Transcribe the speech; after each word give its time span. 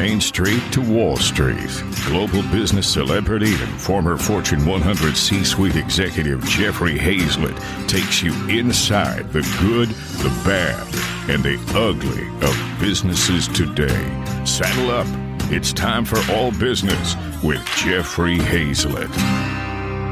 Main 0.00 0.20
Street 0.20 0.62
to 0.70 0.80
Wall 0.80 1.16
Street, 1.16 1.82
global 2.06 2.42
business 2.52 2.86
celebrity 2.86 3.52
and 3.52 3.80
former 3.80 4.16
Fortune 4.16 4.64
100 4.64 5.16
C 5.16 5.42
suite 5.42 5.74
executive 5.74 6.40
Jeffrey 6.44 6.96
Hayzlett 6.96 7.58
takes 7.88 8.22
you 8.22 8.32
inside 8.48 9.32
the 9.32 9.42
good, 9.60 9.88
the 10.22 10.28
bad, 10.44 10.86
and 11.28 11.42
the 11.42 11.58
ugly 11.76 12.28
of 12.46 12.80
businesses 12.80 13.48
today. 13.48 14.44
Saddle 14.46 14.92
up. 14.92 15.08
It's 15.50 15.72
time 15.72 16.04
for 16.04 16.20
All 16.32 16.52
Business 16.52 17.16
with 17.42 17.64
Jeffrey 17.78 18.38
Hayzlett. 18.38 19.10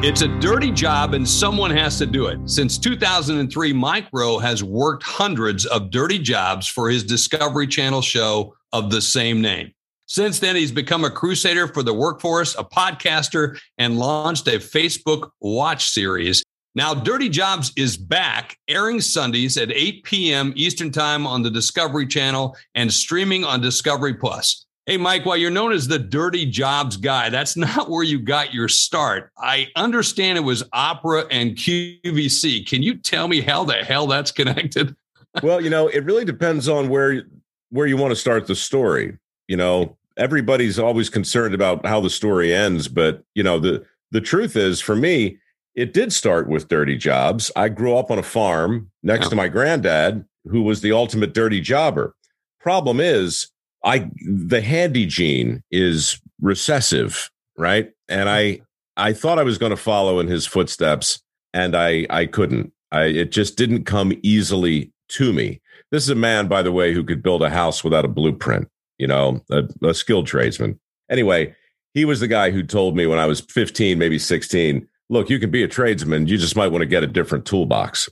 It's 0.05 0.23
a 0.23 0.39
dirty 0.41 0.73
job 0.73 1.14
and 1.14 1.27
someone 1.27 1.71
has 1.71 1.96
to 1.98 2.07
do 2.07 2.27
it. 2.27 2.41
Since 2.50 2.79
2003, 2.79 3.73
Mike 3.73 4.09
Rowe 4.12 4.41
has 4.41 4.64
worked 4.64 5.05
hundreds 5.05 5.64
of 5.64 5.91
dirty 5.91 6.18
jobs 6.18 6.66
for 6.66 6.91
his 6.91 7.05
Discovery 7.05 7.68
Channel 7.68 8.03
show 8.03 8.57
of 8.73 8.91
the 8.91 9.00
same 9.00 9.41
name. 9.41 9.73
Since 10.07 10.39
then, 10.39 10.57
he's 10.57 10.73
become 10.73 11.05
a 11.05 11.11
crusader 11.11 11.67
for 11.67 11.83
the 11.83 11.93
workforce, 11.93 12.55
a 12.55 12.65
podcaster, 12.65 13.59
and 13.77 13.99
launched 13.99 14.46
a 14.46 14.59
Facebook 14.59 15.31
watch 15.41 15.91
series. 15.91 16.45
Now, 16.77 16.95
Dirty 16.95 17.29
Jobs 17.29 17.73
is 17.77 17.96
back, 17.96 18.59
airing 18.69 19.01
Sundays 19.01 19.57
at 19.57 19.73
8 19.73 20.05
p.m. 20.05 20.53
Eastern 20.57 20.93
Time 20.93 21.27
on 21.27 21.43
the 21.43 21.51
Discovery 21.51 22.07
Channel 22.07 22.55
and 22.75 22.93
streaming 22.93 23.45
on 23.45 23.61
Discovery 23.61 24.15
Plus. 24.15 24.67
Hey, 24.85 24.96
Mike, 24.96 25.27
while 25.27 25.37
you're 25.37 25.51
known 25.51 25.73
as 25.73 25.89
the 25.89 25.99
dirty 25.99 26.46
jobs 26.46 26.96
guy, 26.96 27.29
that's 27.29 27.57
not 27.57 27.91
where 27.91 28.04
you 28.04 28.21
got 28.21 28.54
your 28.54 28.68
start. 28.68 29.32
I 29.37 29.68
understand 29.75 30.39
it 30.39 30.43
was 30.43 30.63
opera 30.73 31.25
and 31.31 31.57
QVC. 31.57 32.69
Can 32.69 32.83
you 32.83 32.97
tell 32.97 33.27
me 33.27 33.41
how 33.41 33.65
the 33.65 33.75
hell 33.75 34.07
that's 34.07 34.31
connected? 34.33 34.95
well, 35.43 35.61
you 35.61 35.70
know, 35.70 35.89
it 35.89 36.05
really 36.05 36.25
depends 36.25 36.69
on 36.69 36.89
where 36.89 37.25
where 37.70 37.87
you 37.87 37.97
want 37.97 38.12
to 38.12 38.17
start 38.17 38.47
the 38.47 38.55
story. 38.55 39.19
You 39.48 39.56
know, 39.56 39.97
everybody's 40.17 40.78
always 40.78 41.09
concerned 41.09 41.55
about 41.55 41.84
how 41.87 42.01
the 42.01 42.11
story 42.11 42.55
ends, 42.55 42.89
but 42.89 43.23
you 43.34 43.43
know, 43.43 43.59
the 43.59 43.84
the 44.11 44.20
truth 44.20 44.57
is 44.57 44.81
for 44.81 44.97
me, 44.97 45.39
it 45.75 45.93
did 45.93 46.12
start 46.12 46.48
with 46.48 46.69
dirty 46.69 46.97
jobs. 46.97 47.51
I 47.55 47.69
grew 47.69 47.97
up 47.97 48.11
on 48.11 48.19
a 48.19 48.23
farm 48.23 48.91
next 49.03 49.29
to 49.29 49.37
my 49.37 49.48
granddad, 49.48 50.25
who 50.48 50.62
was 50.62 50.81
the 50.81 50.93
ultimate 50.93 51.35
dirty 51.35 51.61
jobber. 51.61 52.15
Problem 52.61 52.98
is, 52.98 53.48
I 53.85 54.11
the 54.27 54.61
handy 54.61 55.07
gene 55.07 55.63
is 55.70 56.20
recessive, 56.41 57.31
right? 57.57 57.92
And 58.09 58.29
I 58.29 58.61
I 58.97 59.13
thought 59.13 59.39
I 59.39 59.45
was 59.45 59.59
going 59.59 59.70
to 59.70 59.77
follow 59.77 60.19
in 60.19 60.29
his 60.29 60.47
footsteps, 60.47 61.20
and 61.53 61.77
I 61.77 62.07
I 62.11 62.27
couldn't. 62.27 62.73
I 62.91 63.05
it 63.05 63.33
just 63.33 63.57
didn't 63.57 63.85
come 63.85 64.13
easily 64.23 64.92
to 65.09 65.33
me. 65.33 65.61
This 65.91 66.03
is 66.03 66.11
a 66.11 66.17
man, 66.17 66.48
by 66.48 66.63
the 66.63 66.73
way, 66.73 66.92
who 66.92 67.05
could 67.05 67.23
build 67.23 67.42
a 67.42 67.51
house 67.51 67.85
without 67.85 68.05
a 68.05 68.09
blueprint. 68.09 68.69
You 68.98 69.06
know, 69.06 69.41
a, 69.50 69.64
a 69.83 69.94
skilled 69.94 70.27
tradesman. 70.27 70.80
Anyway, 71.11 71.55
he 71.94 72.05
was 72.05 72.20
the 72.20 72.28
guy 72.28 72.50
who 72.50 72.62
told 72.62 72.97
me 72.97 73.06
when 73.06 73.19
I 73.19 73.27
was 73.27 73.41
15, 73.41 73.98
maybe 73.98 74.19
16, 74.19 74.86
look, 75.08 75.30
you 75.30 75.39
can 75.39 75.50
be 75.50 75.62
a 75.62 75.69
tradesman. 75.69 76.27
You 76.27 76.36
just 76.36 76.56
might 76.56 76.69
want 76.69 76.83
to 76.83 76.86
get 76.86 77.02
a 77.02 77.06
different 77.06 77.47
toolbox. 77.47 78.08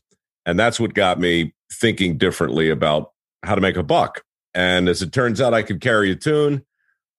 And 0.46 0.58
that's 0.58 0.78
what 0.78 0.94
got 0.94 1.18
me 1.18 1.54
thinking 1.72 2.18
differently 2.18 2.70
about 2.70 3.12
how 3.42 3.54
to 3.54 3.60
make 3.60 3.76
a 3.76 3.82
buck. 3.82 4.22
And 4.54 4.88
as 4.88 5.02
it 5.02 5.12
turns 5.12 5.40
out, 5.40 5.54
I 5.54 5.62
could 5.62 5.80
carry 5.80 6.12
a 6.12 6.16
tune. 6.16 6.64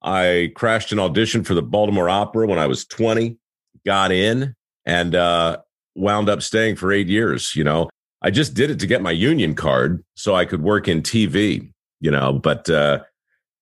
I 0.02 0.52
crashed 0.56 0.92
an 0.92 1.00
audition 1.00 1.44
for 1.44 1.54
the 1.54 1.62
Baltimore 1.62 2.10
Opera 2.10 2.48
when 2.48 2.60
I 2.60 2.68
was 2.68 2.86
20, 2.86 3.38
got 3.86 4.12
in, 4.12 4.56
and 4.86 5.16
uh, 5.16 5.58
wound 5.96 6.30
up 6.30 6.42
staying 6.42 6.76
for 6.76 6.92
eight 6.92 7.08
years. 7.08 7.56
You 7.56 7.64
know, 7.64 7.90
I 8.22 8.30
just 8.30 8.54
did 8.54 8.70
it 8.70 8.80
to 8.80 8.88
get 8.88 9.02
my 9.02 9.12
union 9.12 9.56
card 9.56 10.04
so 10.16 10.36
I 10.36 10.46
could 10.46 10.62
work 10.62 10.88
in 10.88 11.02
TV, 11.02 11.72
you 12.00 12.12
know, 12.12 12.34
but 12.34 12.70
uh, 12.70 13.00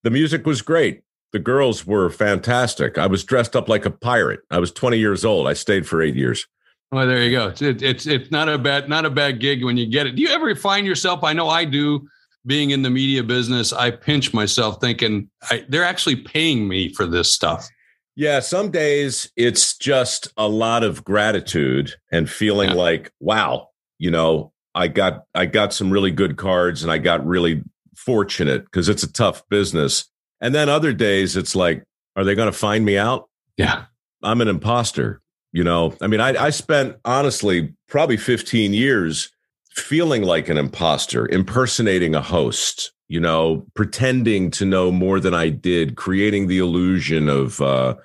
the 0.03 0.11
music 0.11 0.45
was 0.45 0.61
great. 0.61 1.01
The 1.31 1.39
girls 1.39 1.85
were 1.85 2.09
fantastic. 2.09 2.97
I 2.97 3.07
was 3.07 3.23
dressed 3.23 3.55
up 3.55 3.67
like 3.67 3.85
a 3.85 3.91
pirate. 3.91 4.41
I 4.51 4.59
was 4.59 4.71
20 4.71 4.97
years 4.97 5.25
old. 5.25 5.47
I 5.47 5.53
stayed 5.53 5.87
for 5.87 6.01
eight 6.01 6.15
years. 6.15 6.45
Well, 6.91 7.07
there 7.07 7.23
you 7.23 7.31
go. 7.31 7.47
It's, 7.47 7.61
it's 7.61 8.05
it's 8.05 8.29
not 8.29 8.49
a 8.49 8.59
bad 8.59 8.87
not 8.87 9.03
a 9.03 9.09
bad 9.09 9.39
gig 9.39 9.63
when 9.63 9.77
you 9.77 9.87
get 9.87 10.05
it. 10.05 10.15
Do 10.15 10.21
you 10.21 10.29
ever 10.29 10.53
find 10.55 10.85
yourself? 10.85 11.23
I 11.23 11.33
know 11.33 11.49
I 11.49 11.65
do 11.65 12.07
being 12.45 12.71
in 12.71 12.81
the 12.81 12.89
media 12.89 13.23
business, 13.23 13.71
I 13.71 13.91
pinch 13.91 14.33
myself 14.33 14.79
thinking 14.81 15.29
I, 15.49 15.65
they're 15.69 15.83
actually 15.83 16.17
paying 16.17 16.67
me 16.67 16.93
for 16.93 17.05
this 17.05 17.33
stuff. 17.33 17.67
Yeah, 18.15 18.41
some 18.41 18.69
days 18.69 19.31
it's 19.35 19.77
just 19.77 20.31
a 20.37 20.47
lot 20.47 20.83
of 20.83 21.03
gratitude 21.03 21.95
and 22.11 22.29
feeling 22.29 22.69
yeah. 22.69 22.75
like, 22.75 23.11
wow, 23.19 23.69
you 23.97 24.11
know, 24.11 24.51
I 24.75 24.87
got 24.87 25.23
I 25.33 25.45
got 25.45 25.73
some 25.73 25.91
really 25.91 26.11
good 26.11 26.37
cards 26.37 26.83
and 26.83 26.91
I 26.91 26.97
got 26.97 27.25
really 27.25 27.63
fortunate 27.95 28.65
because 28.65 28.89
it's 28.89 29.03
a 29.03 29.11
tough 29.11 29.47
business. 29.49 30.05
And 30.41 30.53
then 30.53 30.69
other 30.69 30.93
days 30.93 31.37
it's 31.37 31.55
like, 31.55 31.83
are 32.15 32.23
they 32.23 32.35
going 32.35 32.51
to 32.51 32.57
find 32.57 32.85
me 32.85 32.97
out? 32.97 33.29
Yeah. 33.57 33.85
I'm 34.21 34.41
an 34.41 34.47
imposter. 34.47 35.21
You 35.51 35.63
know, 35.63 35.95
I 36.01 36.07
mean, 36.07 36.19
I, 36.19 36.45
I 36.45 36.49
spent 36.49 36.95
honestly 37.05 37.73
probably 37.87 38.17
15 38.17 38.73
years 38.73 39.29
feeling 39.69 40.23
like 40.23 40.49
an 40.49 40.57
imposter, 40.57 41.27
impersonating 41.27 42.15
a 42.15 42.21
host, 42.21 42.91
you 43.07 43.19
know, 43.19 43.65
pretending 43.75 44.49
to 44.51 44.65
know 44.65 44.91
more 44.91 45.19
than 45.19 45.35
I 45.35 45.49
did, 45.49 45.95
creating 45.95 46.47
the 46.47 46.57
illusion 46.57 47.29
of 47.29 47.61
uh, 47.61 47.95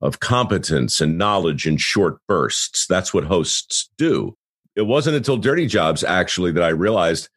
of 0.00 0.20
competence 0.20 1.00
and 1.00 1.18
knowledge 1.18 1.66
in 1.66 1.76
short 1.76 2.18
bursts. 2.28 2.86
That's 2.86 3.12
what 3.12 3.24
hosts 3.24 3.90
do. 3.96 4.36
It 4.76 4.82
wasn't 4.82 5.16
until 5.16 5.36
Dirty 5.36 5.66
Jobs 5.66 6.04
actually 6.04 6.52
that 6.52 6.62
I 6.62 6.68
realized 6.68 7.28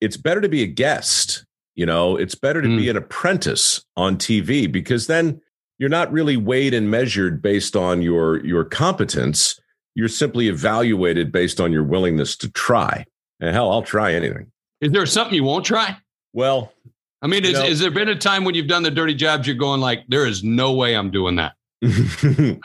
it's 0.00 0.16
better 0.16 0.40
to 0.40 0.48
be 0.48 0.62
a 0.62 0.66
guest. 0.66 1.43
You 1.74 1.86
know, 1.86 2.16
it's 2.16 2.34
better 2.34 2.62
to 2.62 2.68
mm. 2.68 2.76
be 2.76 2.88
an 2.88 2.96
apprentice 2.96 3.84
on 3.96 4.16
TV 4.16 4.70
because 4.70 5.06
then 5.06 5.40
you're 5.78 5.88
not 5.88 6.12
really 6.12 6.36
weighed 6.36 6.72
and 6.72 6.90
measured 6.90 7.42
based 7.42 7.74
on 7.74 8.00
your 8.00 8.44
your 8.44 8.64
competence. 8.64 9.60
You're 9.94 10.08
simply 10.08 10.48
evaluated 10.48 11.32
based 11.32 11.60
on 11.60 11.72
your 11.72 11.84
willingness 11.84 12.36
to 12.38 12.50
try. 12.50 13.06
And 13.40 13.54
hell, 13.54 13.70
I'll 13.70 13.82
try 13.82 14.12
anything. 14.12 14.50
Is 14.80 14.92
there 14.92 15.06
something 15.06 15.34
you 15.34 15.44
won't 15.44 15.64
try? 15.64 15.96
Well, 16.32 16.72
I 17.22 17.26
mean, 17.26 17.44
is, 17.44 17.58
is 17.58 17.80
there 17.80 17.90
been 17.90 18.08
a 18.08 18.14
time 18.14 18.44
when 18.44 18.54
you've 18.54 18.66
done 18.66 18.82
the 18.82 18.90
dirty 18.90 19.14
jobs 19.14 19.46
you're 19.46 19.56
going 19.56 19.80
like, 19.80 20.04
there 20.08 20.26
is 20.26 20.44
no 20.44 20.74
way 20.74 20.94
I'm 20.94 21.10
doing 21.10 21.36
that? 21.36 21.54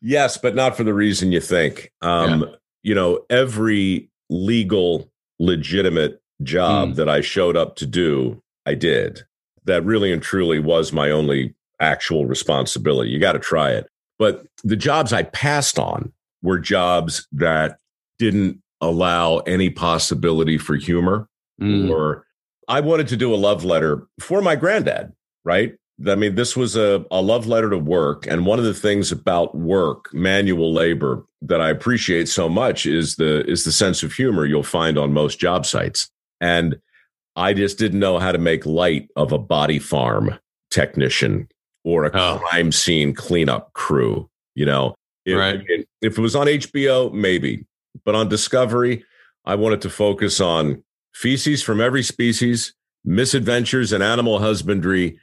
yes, 0.00 0.38
but 0.38 0.54
not 0.54 0.76
for 0.76 0.84
the 0.84 0.94
reason 0.94 1.32
you 1.32 1.40
think. 1.40 1.92
Um, 2.00 2.40
yeah. 2.40 2.46
You 2.82 2.94
know, 2.94 3.26
every 3.28 4.08
legal, 4.30 5.10
legitimate 5.38 6.22
job 6.42 6.90
mm. 6.90 6.94
that 6.96 7.08
I 7.08 7.20
showed 7.20 7.56
up 7.56 7.76
to 7.76 7.86
do, 7.86 8.42
I 8.64 8.74
did. 8.74 9.22
That 9.64 9.84
really 9.84 10.12
and 10.12 10.22
truly 10.22 10.58
was 10.58 10.92
my 10.92 11.10
only 11.10 11.54
actual 11.80 12.26
responsibility. 12.26 13.10
You 13.10 13.18
got 13.18 13.32
to 13.32 13.38
try 13.38 13.72
it. 13.72 13.88
But 14.18 14.46
the 14.64 14.76
jobs 14.76 15.12
I 15.12 15.24
passed 15.24 15.78
on 15.78 16.12
were 16.42 16.58
jobs 16.58 17.26
that 17.32 17.78
didn't 18.18 18.62
allow 18.80 19.38
any 19.38 19.70
possibility 19.70 20.58
for 20.58 20.76
humor 20.76 21.28
mm. 21.60 21.90
or 21.90 22.24
I 22.68 22.80
wanted 22.80 23.08
to 23.08 23.16
do 23.16 23.34
a 23.34 23.36
love 23.36 23.64
letter 23.64 24.06
for 24.20 24.42
my 24.42 24.56
granddad, 24.56 25.12
right? 25.44 25.74
I 26.06 26.14
mean, 26.14 26.34
this 26.34 26.56
was 26.56 26.76
a, 26.76 27.04
a 27.10 27.22
love 27.22 27.46
letter 27.46 27.70
to 27.70 27.78
work. 27.78 28.26
And 28.26 28.44
one 28.44 28.58
of 28.58 28.64
the 28.64 28.74
things 28.74 29.12
about 29.12 29.54
work, 29.54 30.12
manual 30.12 30.72
labor, 30.72 31.24
that 31.42 31.60
I 31.60 31.70
appreciate 31.70 32.28
so 32.28 32.48
much 32.48 32.86
is 32.86 33.16
the 33.16 33.48
is 33.48 33.64
the 33.64 33.72
sense 33.72 34.02
of 34.02 34.12
humor 34.12 34.44
you'll 34.44 34.62
find 34.62 34.98
on 34.98 35.12
most 35.12 35.38
job 35.38 35.64
sites. 35.64 36.10
And 36.40 36.76
I 37.34 37.52
just 37.52 37.78
didn't 37.78 38.00
know 38.00 38.18
how 38.18 38.32
to 38.32 38.38
make 38.38 38.66
light 38.66 39.08
of 39.16 39.32
a 39.32 39.38
body 39.38 39.78
farm 39.78 40.38
technician 40.70 41.48
or 41.84 42.06
a 42.06 42.10
oh. 42.14 42.38
crime 42.38 42.72
scene 42.72 43.14
cleanup 43.14 43.72
crew. 43.72 44.28
You 44.54 44.66
know, 44.66 44.94
if, 45.24 45.36
right. 45.36 45.60
if 46.00 46.18
it 46.18 46.20
was 46.20 46.36
on 46.36 46.46
HBO, 46.46 47.12
maybe. 47.12 47.66
But 48.04 48.14
on 48.14 48.28
Discovery, 48.28 49.04
I 49.44 49.54
wanted 49.54 49.80
to 49.82 49.90
focus 49.90 50.40
on 50.40 50.82
feces 51.14 51.62
from 51.62 51.80
every 51.80 52.02
species, 52.02 52.74
misadventures 53.04 53.92
in 53.92 54.02
animal 54.02 54.38
husbandry, 54.38 55.18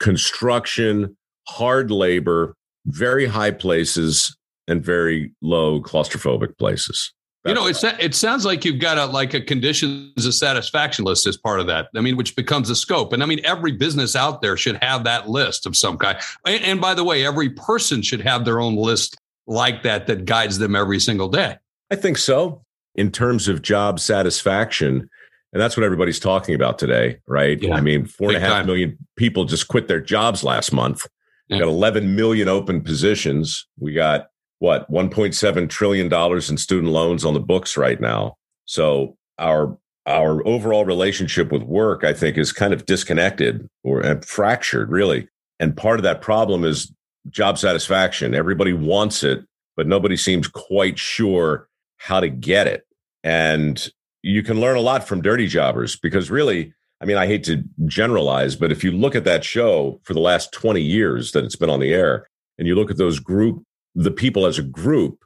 construction, 0.00 1.16
hard 1.48 1.90
labor, 1.90 2.54
very 2.86 3.26
high 3.26 3.50
places, 3.50 4.36
and 4.68 4.84
very 4.84 5.32
low 5.42 5.80
claustrophobic 5.80 6.58
places. 6.58 7.12
You 7.46 7.54
know, 7.54 7.66
it's 7.66 7.84
it 7.84 8.14
sounds 8.14 8.44
like 8.44 8.64
you've 8.64 8.80
got 8.80 8.98
a 8.98 9.06
like 9.06 9.34
a 9.34 9.40
conditions 9.40 10.26
of 10.26 10.34
satisfaction 10.34 11.04
list 11.04 11.26
as 11.26 11.36
part 11.36 11.60
of 11.60 11.66
that. 11.68 11.88
I 11.94 12.00
mean, 12.00 12.16
which 12.16 12.34
becomes 12.34 12.70
a 12.70 12.76
scope. 12.76 13.12
And 13.12 13.22
I 13.22 13.26
mean, 13.26 13.40
every 13.44 13.72
business 13.72 14.16
out 14.16 14.42
there 14.42 14.56
should 14.56 14.82
have 14.82 15.04
that 15.04 15.28
list 15.28 15.66
of 15.66 15.76
some 15.76 15.96
kind. 15.96 16.18
And, 16.44 16.62
and 16.64 16.80
by 16.80 16.94
the 16.94 17.04
way, 17.04 17.24
every 17.24 17.50
person 17.50 18.02
should 18.02 18.20
have 18.22 18.44
their 18.44 18.60
own 18.60 18.76
list 18.76 19.16
like 19.46 19.82
that 19.84 20.06
that 20.08 20.24
guides 20.24 20.58
them 20.58 20.74
every 20.74 20.98
single 20.98 21.28
day. 21.28 21.56
I 21.90 21.96
think 21.96 22.18
so. 22.18 22.62
In 22.94 23.12
terms 23.12 23.46
of 23.46 23.62
job 23.62 24.00
satisfaction, 24.00 25.08
and 25.52 25.62
that's 25.62 25.76
what 25.76 25.84
everybody's 25.84 26.18
talking 26.18 26.54
about 26.54 26.78
today, 26.78 27.18
right? 27.26 27.62
Yeah. 27.62 27.74
I 27.74 27.80
mean, 27.80 28.06
four 28.06 28.28
Big 28.28 28.36
and 28.36 28.44
a 28.44 28.48
half 28.48 28.56
time. 28.58 28.66
million 28.66 28.98
people 29.16 29.44
just 29.44 29.68
quit 29.68 29.86
their 29.86 30.00
jobs 30.00 30.42
last 30.42 30.72
month. 30.72 31.06
Yeah. 31.48 31.56
We 31.56 31.60
got 31.60 31.68
11 31.68 32.16
million 32.16 32.48
open 32.48 32.82
positions. 32.82 33.66
We 33.78 33.92
got 33.92 34.28
what 34.58 34.90
1.7 34.90 35.68
trillion 35.68 36.08
dollars 36.08 36.50
in 36.50 36.56
student 36.56 36.92
loans 36.92 37.24
on 37.24 37.34
the 37.34 37.40
books 37.40 37.76
right 37.76 38.00
now. 38.00 38.36
So 38.64 39.16
our 39.38 39.76
our 40.06 40.46
overall 40.46 40.84
relationship 40.84 41.50
with 41.50 41.64
work, 41.64 42.04
I 42.04 42.12
think, 42.12 42.38
is 42.38 42.52
kind 42.52 42.72
of 42.72 42.86
disconnected 42.86 43.68
or 43.82 44.20
fractured, 44.22 44.90
really. 44.90 45.28
And 45.58 45.76
part 45.76 45.98
of 45.98 46.04
that 46.04 46.22
problem 46.22 46.64
is 46.64 46.92
job 47.28 47.58
satisfaction. 47.58 48.34
Everybody 48.34 48.72
wants 48.72 49.24
it, 49.24 49.44
but 49.76 49.88
nobody 49.88 50.16
seems 50.16 50.46
quite 50.46 50.96
sure 50.96 51.68
how 51.96 52.20
to 52.20 52.28
get 52.28 52.68
it. 52.68 52.86
And 53.24 53.90
you 54.22 54.42
can 54.42 54.60
learn 54.60 54.76
a 54.76 54.80
lot 54.80 55.06
from 55.06 55.22
dirty 55.22 55.48
jobbers 55.48 55.96
because 55.96 56.30
really, 56.30 56.72
I 57.00 57.04
mean, 57.04 57.16
I 57.16 57.26
hate 57.26 57.42
to 57.44 57.64
generalize, 57.86 58.54
but 58.54 58.70
if 58.70 58.84
you 58.84 58.92
look 58.92 59.16
at 59.16 59.24
that 59.24 59.44
show 59.44 60.00
for 60.04 60.14
the 60.14 60.20
last 60.20 60.52
20 60.52 60.80
years 60.80 61.32
that 61.32 61.44
it's 61.44 61.56
been 61.56 61.70
on 61.70 61.80
the 61.80 61.92
air 61.92 62.28
and 62.58 62.68
you 62.68 62.74
look 62.76 62.90
at 62.90 62.96
those 62.96 63.18
group, 63.18 63.62
the 63.96 64.10
people 64.10 64.46
as 64.46 64.58
a 64.58 64.62
group, 64.62 65.24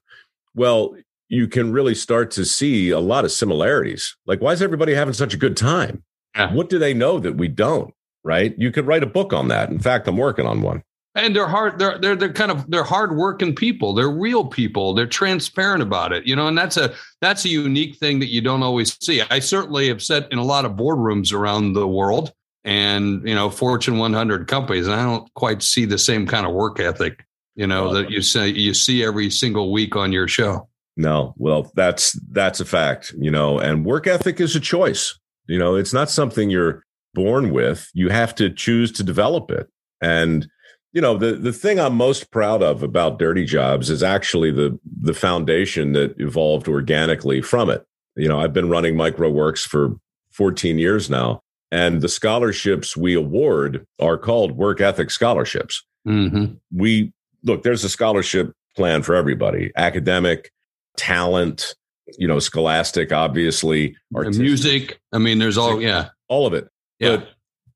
well, 0.54 0.94
you 1.28 1.46
can 1.46 1.72
really 1.72 1.94
start 1.94 2.30
to 2.32 2.44
see 2.44 2.90
a 2.90 2.98
lot 2.98 3.24
of 3.24 3.32
similarities. 3.32 4.16
Like, 4.26 4.40
why 4.40 4.52
is 4.52 4.62
everybody 4.62 4.94
having 4.94 5.14
such 5.14 5.34
a 5.34 5.38
good 5.38 5.56
time? 5.56 6.02
Yeah. 6.34 6.52
What 6.54 6.68
do 6.70 6.78
they 6.78 6.94
know 6.94 7.18
that 7.18 7.36
we 7.36 7.48
don't? 7.48 7.92
Right? 8.24 8.54
You 8.58 8.70
could 8.70 8.86
write 8.86 9.02
a 9.02 9.06
book 9.06 9.32
on 9.32 9.48
that. 9.48 9.70
In 9.70 9.78
fact, 9.78 10.06
I'm 10.06 10.16
working 10.16 10.46
on 10.46 10.62
one. 10.62 10.82
And 11.14 11.34
they're 11.34 11.48
hard. 11.48 11.78
They're 11.78 11.98
they're 11.98 12.14
they're 12.14 12.32
kind 12.32 12.52
of 12.52 12.70
they're 12.70 12.84
hardworking 12.84 13.54
people. 13.56 13.94
They're 13.94 14.10
real 14.10 14.44
people. 14.44 14.94
They're 14.94 15.06
transparent 15.06 15.82
about 15.82 16.12
it, 16.12 16.24
you 16.24 16.36
know. 16.36 16.46
And 16.46 16.56
that's 16.56 16.76
a 16.76 16.94
that's 17.20 17.44
a 17.44 17.48
unique 17.48 17.96
thing 17.96 18.20
that 18.20 18.28
you 18.28 18.40
don't 18.40 18.62
always 18.62 18.96
see. 19.02 19.20
I 19.28 19.40
certainly 19.40 19.88
have 19.88 20.02
sat 20.02 20.30
in 20.30 20.38
a 20.38 20.44
lot 20.44 20.64
of 20.64 20.72
boardrooms 20.72 21.32
around 21.32 21.72
the 21.72 21.88
world, 21.88 22.32
and 22.64 23.26
you 23.26 23.34
know, 23.34 23.50
Fortune 23.50 23.98
100 23.98 24.46
companies, 24.46 24.86
and 24.86 24.94
I 24.94 25.02
don't 25.02 25.32
quite 25.34 25.62
see 25.62 25.84
the 25.84 25.98
same 25.98 26.28
kind 26.28 26.46
of 26.46 26.52
work 26.52 26.78
ethic, 26.78 27.24
you 27.60 27.66
know, 27.66 27.84
well, 27.84 27.92
that 27.92 28.10
you 28.10 28.22
say 28.22 28.48
you 28.48 28.72
see 28.72 29.04
every 29.04 29.28
single 29.28 29.70
week 29.70 29.94
on 29.94 30.12
your 30.12 30.26
show. 30.26 30.66
No, 30.96 31.34
well, 31.36 31.70
that's 31.74 32.18
that's 32.30 32.58
a 32.58 32.64
fact, 32.64 33.12
you 33.18 33.30
know, 33.30 33.58
and 33.58 33.84
work 33.84 34.06
ethic 34.06 34.40
is 34.40 34.56
a 34.56 34.60
choice. 34.60 35.18
You 35.46 35.58
know, 35.58 35.74
it's 35.74 35.92
not 35.92 36.08
something 36.08 36.48
you're 36.48 36.82
born 37.12 37.50
with. 37.50 37.90
You 37.92 38.08
have 38.08 38.34
to 38.36 38.48
choose 38.48 38.90
to 38.92 39.02
develop 39.02 39.50
it. 39.50 39.68
And 40.00 40.48
you 40.94 41.02
know, 41.02 41.18
the 41.18 41.32
the 41.32 41.52
thing 41.52 41.78
I'm 41.78 41.96
most 41.96 42.30
proud 42.30 42.62
of 42.62 42.82
about 42.82 43.18
Dirty 43.18 43.44
Jobs 43.44 43.90
is 43.90 44.02
actually 44.02 44.52
the 44.52 44.78
the 45.02 45.14
foundation 45.14 45.92
that 45.92 46.18
evolved 46.18 46.66
organically 46.66 47.42
from 47.42 47.68
it. 47.68 47.84
You 48.16 48.28
know, 48.28 48.40
I've 48.40 48.54
been 48.54 48.70
running 48.70 48.94
mikeroweWORKS 48.94 49.68
for 49.68 49.96
14 50.32 50.78
years 50.78 51.10
now, 51.10 51.42
and 51.70 52.00
the 52.00 52.08
scholarships 52.08 52.96
we 52.96 53.12
award 53.12 53.86
are 53.98 54.16
called 54.16 54.52
work 54.52 54.80
ethic 54.80 55.10
scholarships. 55.10 55.84
Mm-hmm. 56.08 56.54
We 56.74 57.12
look, 57.44 57.62
there's 57.62 57.84
a 57.84 57.88
scholarship 57.88 58.52
plan 58.76 59.02
for 59.02 59.14
everybody, 59.14 59.72
academic, 59.76 60.50
talent, 60.96 61.74
you 62.18 62.26
know, 62.26 62.38
scholastic, 62.38 63.12
obviously, 63.12 63.96
music. 64.10 65.00
I 65.12 65.18
mean, 65.18 65.38
there's 65.38 65.58
all, 65.58 65.80
yeah, 65.80 66.08
all 66.28 66.46
of 66.46 66.54
it. 66.54 66.68
Yeah. 66.98 67.16
But 67.16 67.28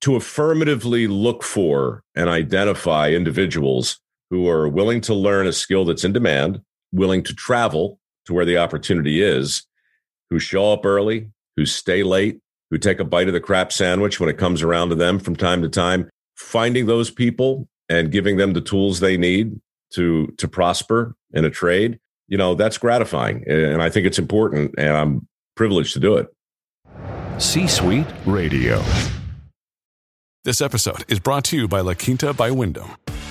to 0.02 0.16
affirmatively 0.16 1.06
look 1.06 1.42
for 1.42 2.02
and 2.14 2.28
identify 2.28 3.10
individuals 3.10 4.00
who 4.30 4.48
are 4.48 4.68
willing 4.68 5.00
to 5.02 5.14
learn 5.14 5.46
a 5.46 5.52
skill 5.52 5.84
that's 5.84 6.04
in 6.04 6.12
demand, 6.12 6.60
willing 6.92 7.22
to 7.22 7.34
travel 7.34 7.98
to 8.26 8.34
where 8.34 8.44
the 8.44 8.58
opportunity 8.58 9.22
is, 9.22 9.66
who 10.30 10.38
show 10.38 10.72
up 10.72 10.84
early, 10.84 11.30
who 11.56 11.64
stay 11.64 12.02
late, 12.02 12.40
who 12.70 12.78
take 12.78 12.98
a 12.98 13.04
bite 13.04 13.28
of 13.28 13.34
the 13.34 13.40
crap 13.40 13.72
sandwich 13.72 14.18
when 14.18 14.28
it 14.28 14.38
comes 14.38 14.62
around 14.62 14.88
to 14.88 14.94
them 14.94 15.18
from 15.18 15.36
time 15.36 15.62
to 15.62 15.68
time, 15.68 16.08
finding 16.34 16.86
those 16.86 17.10
people 17.10 17.68
and 17.88 18.10
giving 18.10 18.36
them 18.36 18.52
the 18.52 18.60
tools 18.60 19.00
they 19.00 19.16
need 19.16 19.60
to 19.92 20.32
to 20.38 20.48
prosper 20.48 21.14
in 21.32 21.44
a 21.44 21.50
trade 21.50 21.98
you 22.28 22.38
know, 22.38 22.54
that's 22.54 22.78
gratifying. 22.78 23.44
And 23.48 23.82
I 23.82 23.90
think 23.90 24.06
it's 24.06 24.18
important. 24.18 24.74
And 24.78 24.96
I'm 24.96 25.28
privileged 25.56 25.92
to 25.94 26.00
do 26.00 26.16
it. 26.16 26.28
C 27.38 27.66
Suite 27.66 28.06
Radio. 28.26 28.82
This 30.44 30.60
episode 30.60 31.04
is 31.08 31.20
brought 31.20 31.44
to 31.44 31.56
you 31.56 31.68
by 31.68 31.80
La 31.80 31.94
Quinta 31.94 32.32
by 32.34 32.50
Wyndham. 32.50 32.90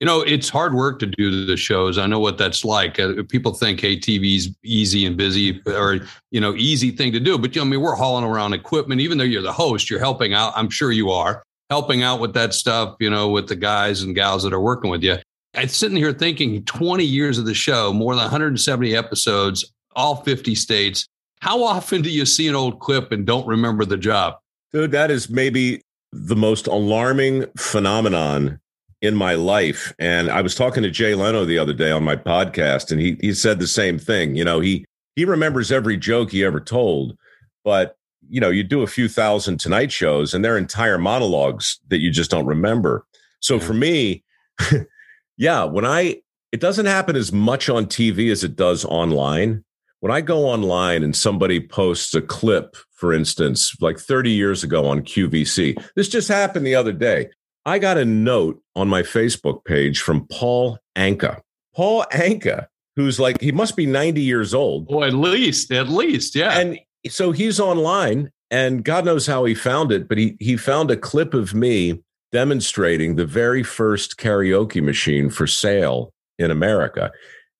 You 0.00 0.06
know, 0.06 0.20
it's 0.20 0.50
hard 0.50 0.74
work 0.74 0.98
to 0.98 1.06
do 1.06 1.46
the 1.46 1.56
shows. 1.56 1.96
I 1.96 2.06
know 2.06 2.20
what 2.20 2.36
that's 2.36 2.66
like. 2.66 3.00
Uh, 3.00 3.22
people 3.28 3.54
think, 3.54 3.80
hey, 3.80 3.96
TV's 3.96 4.54
easy 4.62 5.06
and 5.06 5.16
busy 5.16 5.62
or, 5.66 6.00
you 6.30 6.40
know, 6.40 6.54
easy 6.54 6.90
thing 6.90 7.12
to 7.12 7.20
do. 7.20 7.38
But, 7.38 7.54
you 7.56 7.62
know, 7.62 7.66
I 7.66 7.70
mean, 7.70 7.80
we're 7.80 7.94
hauling 7.94 8.24
around 8.24 8.52
equipment. 8.52 9.00
Even 9.00 9.16
though 9.16 9.24
you're 9.24 9.40
the 9.40 9.52
host, 9.52 9.88
you're 9.88 9.98
helping 9.98 10.34
out. 10.34 10.52
I'm 10.54 10.68
sure 10.68 10.92
you 10.92 11.10
are 11.10 11.42
helping 11.70 12.02
out 12.02 12.20
with 12.20 12.34
that 12.34 12.54
stuff, 12.54 12.96
you 13.00 13.10
know, 13.10 13.30
with 13.30 13.48
the 13.48 13.56
guys 13.56 14.02
and 14.02 14.14
gals 14.14 14.42
that 14.42 14.52
are 14.52 14.60
working 14.60 14.90
with 14.90 15.02
you. 15.02 15.16
I'm 15.54 15.68
sitting 15.68 15.96
here 15.96 16.12
thinking 16.12 16.62
20 16.64 17.02
years 17.04 17.38
of 17.38 17.46
the 17.46 17.54
show, 17.54 17.92
more 17.92 18.14
than 18.14 18.22
170 18.22 18.94
episodes, 18.94 19.72
all 19.94 20.16
50 20.16 20.54
states. 20.54 21.06
How 21.40 21.62
often 21.64 22.02
do 22.02 22.10
you 22.10 22.26
see 22.26 22.48
an 22.48 22.54
old 22.54 22.80
clip 22.80 23.12
and 23.12 23.26
don't 23.26 23.46
remember 23.46 23.84
the 23.84 23.96
job? 23.96 24.36
Dude, 24.72 24.90
that 24.92 25.10
is 25.10 25.30
maybe 25.30 25.80
the 26.12 26.36
most 26.36 26.66
alarming 26.66 27.46
phenomenon 27.56 28.60
in 29.06 29.14
my 29.14 29.34
life. 29.34 29.94
And 29.98 30.30
I 30.30 30.42
was 30.42 30.54
talking 30.54 30.82
to 30.82 30.90
Jay 30.90 31.14
Leno 31.14 31.44
the 31.44 31.58
other 31.58 31.72
day 31.72 31.90
on 31.90 32.04
my 32.04 32.16
podcast, 32.16 32.90
and 32.90 33.00
he 33.00 33.16
he 33.20 33.32
said 33.32 33.58
the 33.58 33.66
same 33.66 33.98
thing. 33.98 34.36
You 34.36 34.44
know, 34.44 34.60
he 34.60 34.84
he 35.14 35.24
remembers 35.24 35.72
every 35.72 35.96
joke 35.96 36.30
he 36.30 36.44
ever 36.44 36.60
told, 36.60 37.16
but 37.64 37.96
you 38.28 38.40
know, 38.40 38.50
you 38.50 38.64
do 38.64 38.82
a 38.82 38.88
few 38.88 39.08
thousand 39.08 39.58
Tonight 39.58 39.92
shows, 39.92 40.34
and 40.34 40.44
they're 40.44 40.58
entire 40.58 40.98
monologues 40.98 41.80
that 41.88 42.00
you 42.00 42.10
just 42.10 42.30
don't 42.30 42.46
remember. 42.46 43.06
So 43.40 43.60
for 43.60 43.74
me, 43.74 44.24
yeah, 45.36 45.64
when 45.64 45.86
I 45.86 46.22
it 46.52 46.60
doesn't 46.60 46.86
happen 46.86 47.16
as 47.16 47.32
much 47.32 47.68
on 47.68 47.86
TV 47.86 48.30
as 48.30 48.44
it 48.44 48.56
does 48.56 48.84
online. 48.84 49.62
When 50.00 50.12
I 50.12 50.20
go 50.20 50.44
online 50.44 51.02
and 51.02 51.16
somebody 51.16 51.58
posts 51.58 52.14
a 52.14 52.20
clip, 52.20 52.76
for 52.92 53.12
instance, 53.12 53.74
like 53.80 53.98
30 53.98 54.30
years 54.30 54.62
ago 54.62 54.86
on 54.86 55.00
QVC, 55.00 55.82
this 55.96 56.08
just 56.08 56.28
happened 56.28 56.66
the 56.66 56.74
other 56.74 56.92
day. 56.92 57.30
I 57.66 57.80
got 57.80 57.98
a 57.98 58.04
note 58.04 58.62
on 58.76 58.86
my 58.86 59.02
Facebook 59.02 59.64
page 59.64 60.00
from 60.00 60.28
Paul 60.28 60.78
Anka. 60.96 61.40
Paul 61.74 62.04
Anka, 62.12 62.68
who's 62.94 63.18
like, 63.18 63.40
he 63.40 63.50
must 63.50 63.74
be 63.74 63.86
90 63.86 64.20
years 64.20 64.54
old. 64.54 64.86
Oh, 64.88 65.02
at 65.02 65.12
least, 65.14 65.72
at 65.72 65.88
least, 65.88 66.36
yeah. 66.36 66.58
And 66.60 66.78
so 67.08 67.32
he's 67.32 67.58
online 67.58 68.30
and 68.52 68.84
God 68.84 69.04
knows 69.04 69.26
how 69.26 69.44
he 69.44 69.54
found 69.54 69.90
it, 69.90 70.08
but 70.08 70.16
he, 70.16 70.36
he 70.38 70.56
found 70.56 70.92
a 70.92 70.96
clip 70.96 71.34
of 71.34 71.54
me 71.54 72.00
demonstrating 72.30 73.16
the 73.16 73.26
very 73.26 73.64
first 73.64 74.16
karaoke 74.16 74.80
machine 74.80 75.28
for 75.28 75.48
sale 75.48 76.12
in 76.38 76.52
America. 76.52 77.10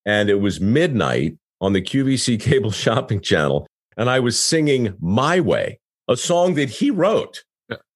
And 0.05 0.31
it 0.31 0.41
was 0.41 0.61
midnight 0.61 1.37
on 1.61 1.73
the 1.73 1.83
QVC 1.83 2.41
cable 2.41 2.71
shopping 2.71 3.21
channel. 3.21 3.67
And 3.97 4.09
I 4.09 4.21
was 4.21 4.39
singing 4.39 4.95
My 5.01 5.41
Way, 5.41 5.81
a 6.07 6.17
song 6.17 6.55
that 6.55 6.71
he 6.71 6.93
wrote. 6.93 7.43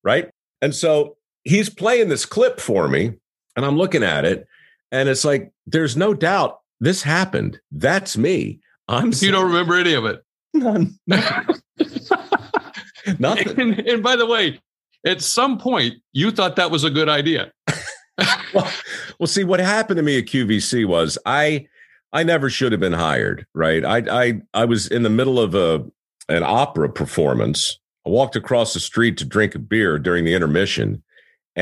Right. 0.03 0.29
And 0.61 0.75
so 0.75 1.15
he's 1.43 1.69
playing 1.69 2.09
this 2.09 2.25
clip 2.25 2.59
for 2.59 2.87
me 2.87 3.13
and 3.55 3.65
I'm 3.65 3.77
looking 3.77 4.03
at 4.03 4.25
it 4.25 4.47
and 4.91 5.07
it's 5.07 5.25
like, 5.25 5.51
there's 5.65 5.95
no 5.95 6.13
doubt 6.13 6.59
this 6.79 7.01
happened. 7.01 7.59
That's 7.71 8.17
me. 8.17 8.59
I'm 8.87 9.11
you 9.15 9.31
don't 9.31 9.47
remember 9.47 9.75
any 9.75 9.93
of 9.93 10.05
it. 10.05 10.23
None. 10.53 10.99
Nothing. 13.19 13.59
And, 13.59 13.79
and, 13.79 14.03
by 14.03 14.15
the 14.15 14.25
way, 14.25 14.59
at 15.05 15.21
some 15.21 15.57
point 15.57 15.95
you 16.13 16.31
thought 16.31 16.55
that 16.57 16.71
was 16.71 16.83
a 16.83 16.89
good 16.89 17.09
idea. 17.09 17.51
well, 18.53 18.71
well, 19.19 19.27
see 19.27 19.43
what 19.43 19.59
happened 19.59 19.97
to 19.97 20.03
me 20.03 20.17
at 20.17 20.25
QVC 20.25 20.85
was 20.85 21.17
I 21.25 21.67
I 22.13 22.23
never 22.23 22.49
should 22.49 22.73
have 22.73 22.81
been 22.81 22.93
hired, 22.93 23.45
right? 23.53 23.85
I 23.85 24.03
I 24.09 24.41
I 24.53 24.65
was 24.65 24.87
in 24.87 25.03
the 25.03 25.09
middle 25.09 25.39
of 25.39 25.55
a 25.55 25.85
an 26.29 26.43
opera 26.43 26.89
performance. 26.89 27.79
I 28.05 28.09
walked 28.09 28.35
across 28.35 28.73
the 28.73 28.79
street 28.79 29.17
to 29.17 29.25
drink 29.25 29.55
a 29.55 29.59
beer 29.59 29.97
during 29.97 30.25
the 30.25 30.33
intermission 30.33 31.03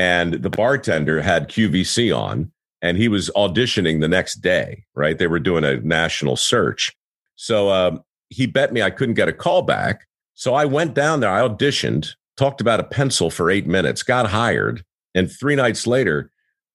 and 0.00 0.32
the 0.32 0.48
bartender 0.48 1.20
had 1.20 1.50
QVC 1.50 2.16
on. 2.16 2.50
and 2.80 2.96
he 2.96 3.08
was 3.08 3.28
auditioning 3.36 4.00
the 4.00 4.08
next 4.08 4.36
day, 4.36 4.84
right? 4.94 5.18
They 5.18 5.26
were 5.26 5.38
doing 5.38 5.64
a 5.64 5.76
national 5.80 6.36
search. 6.36 6.96
So 7.36 7.68
um, 7.68 8.02
he 8.30 8.46
bet 8.46 8.72
me 8.72 8.80
I 8.80 8.88
couldn't 8.88 9.16
get 9.16 9.28
a 9.28 9.34
call 9.34 9.60
back. 9.60 10.06
So 10.32 10.54
I 10.54 10.64
went 10.64 10.94
down 10.94 11.20
there, 11.20 11.28
I 11.28 11.46
auditioned, 11.46 12.14
talked 12.38 12.62
about 12.62 12.80
a 12.80 12.84
pencil 12.84 13.28
for 13.28 13.50
eight 13.50 13.66
minutes, 13.66 14.02
got 14.02 14.30
hired. 14.30 14.82
And 15.14 15.30
three 15.30 15.56
nights 15.56 15.86
later, 15.86 16.30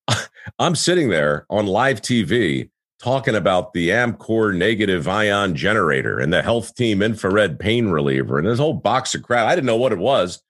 I'm 0.60 0.76
sitting 0.76 1.10
there 1.10 1.48
on 1.50 1.66
live 1.66 2.02
TV 2.02 2.70
talking 3.02 3.34
about 3.34 3.74
the 3.74 3.90
Amcor 3.90 4.56
negative 4.56 5.08
ion 5.08 5.56
generator 5.56 6.20
and 6.20 6.32
the 6.32 6.44
health 6.44 6.76
team 6.76 7.02
infrared 7.02 7.58
pain 7.58 7.88
reliever 7.88 8.38
and 8.38 8.48
this 8.48 8.60
whole 8.60 8.76
box 8.76 9.16
of 9.16 9.24
crap. 9.24 9.48
I 9.48 9.56
didn't 9.56 9.66
know 9.66 9.76
what 9.76 9.92
it 9.94 9.98
was, 9.98 10.44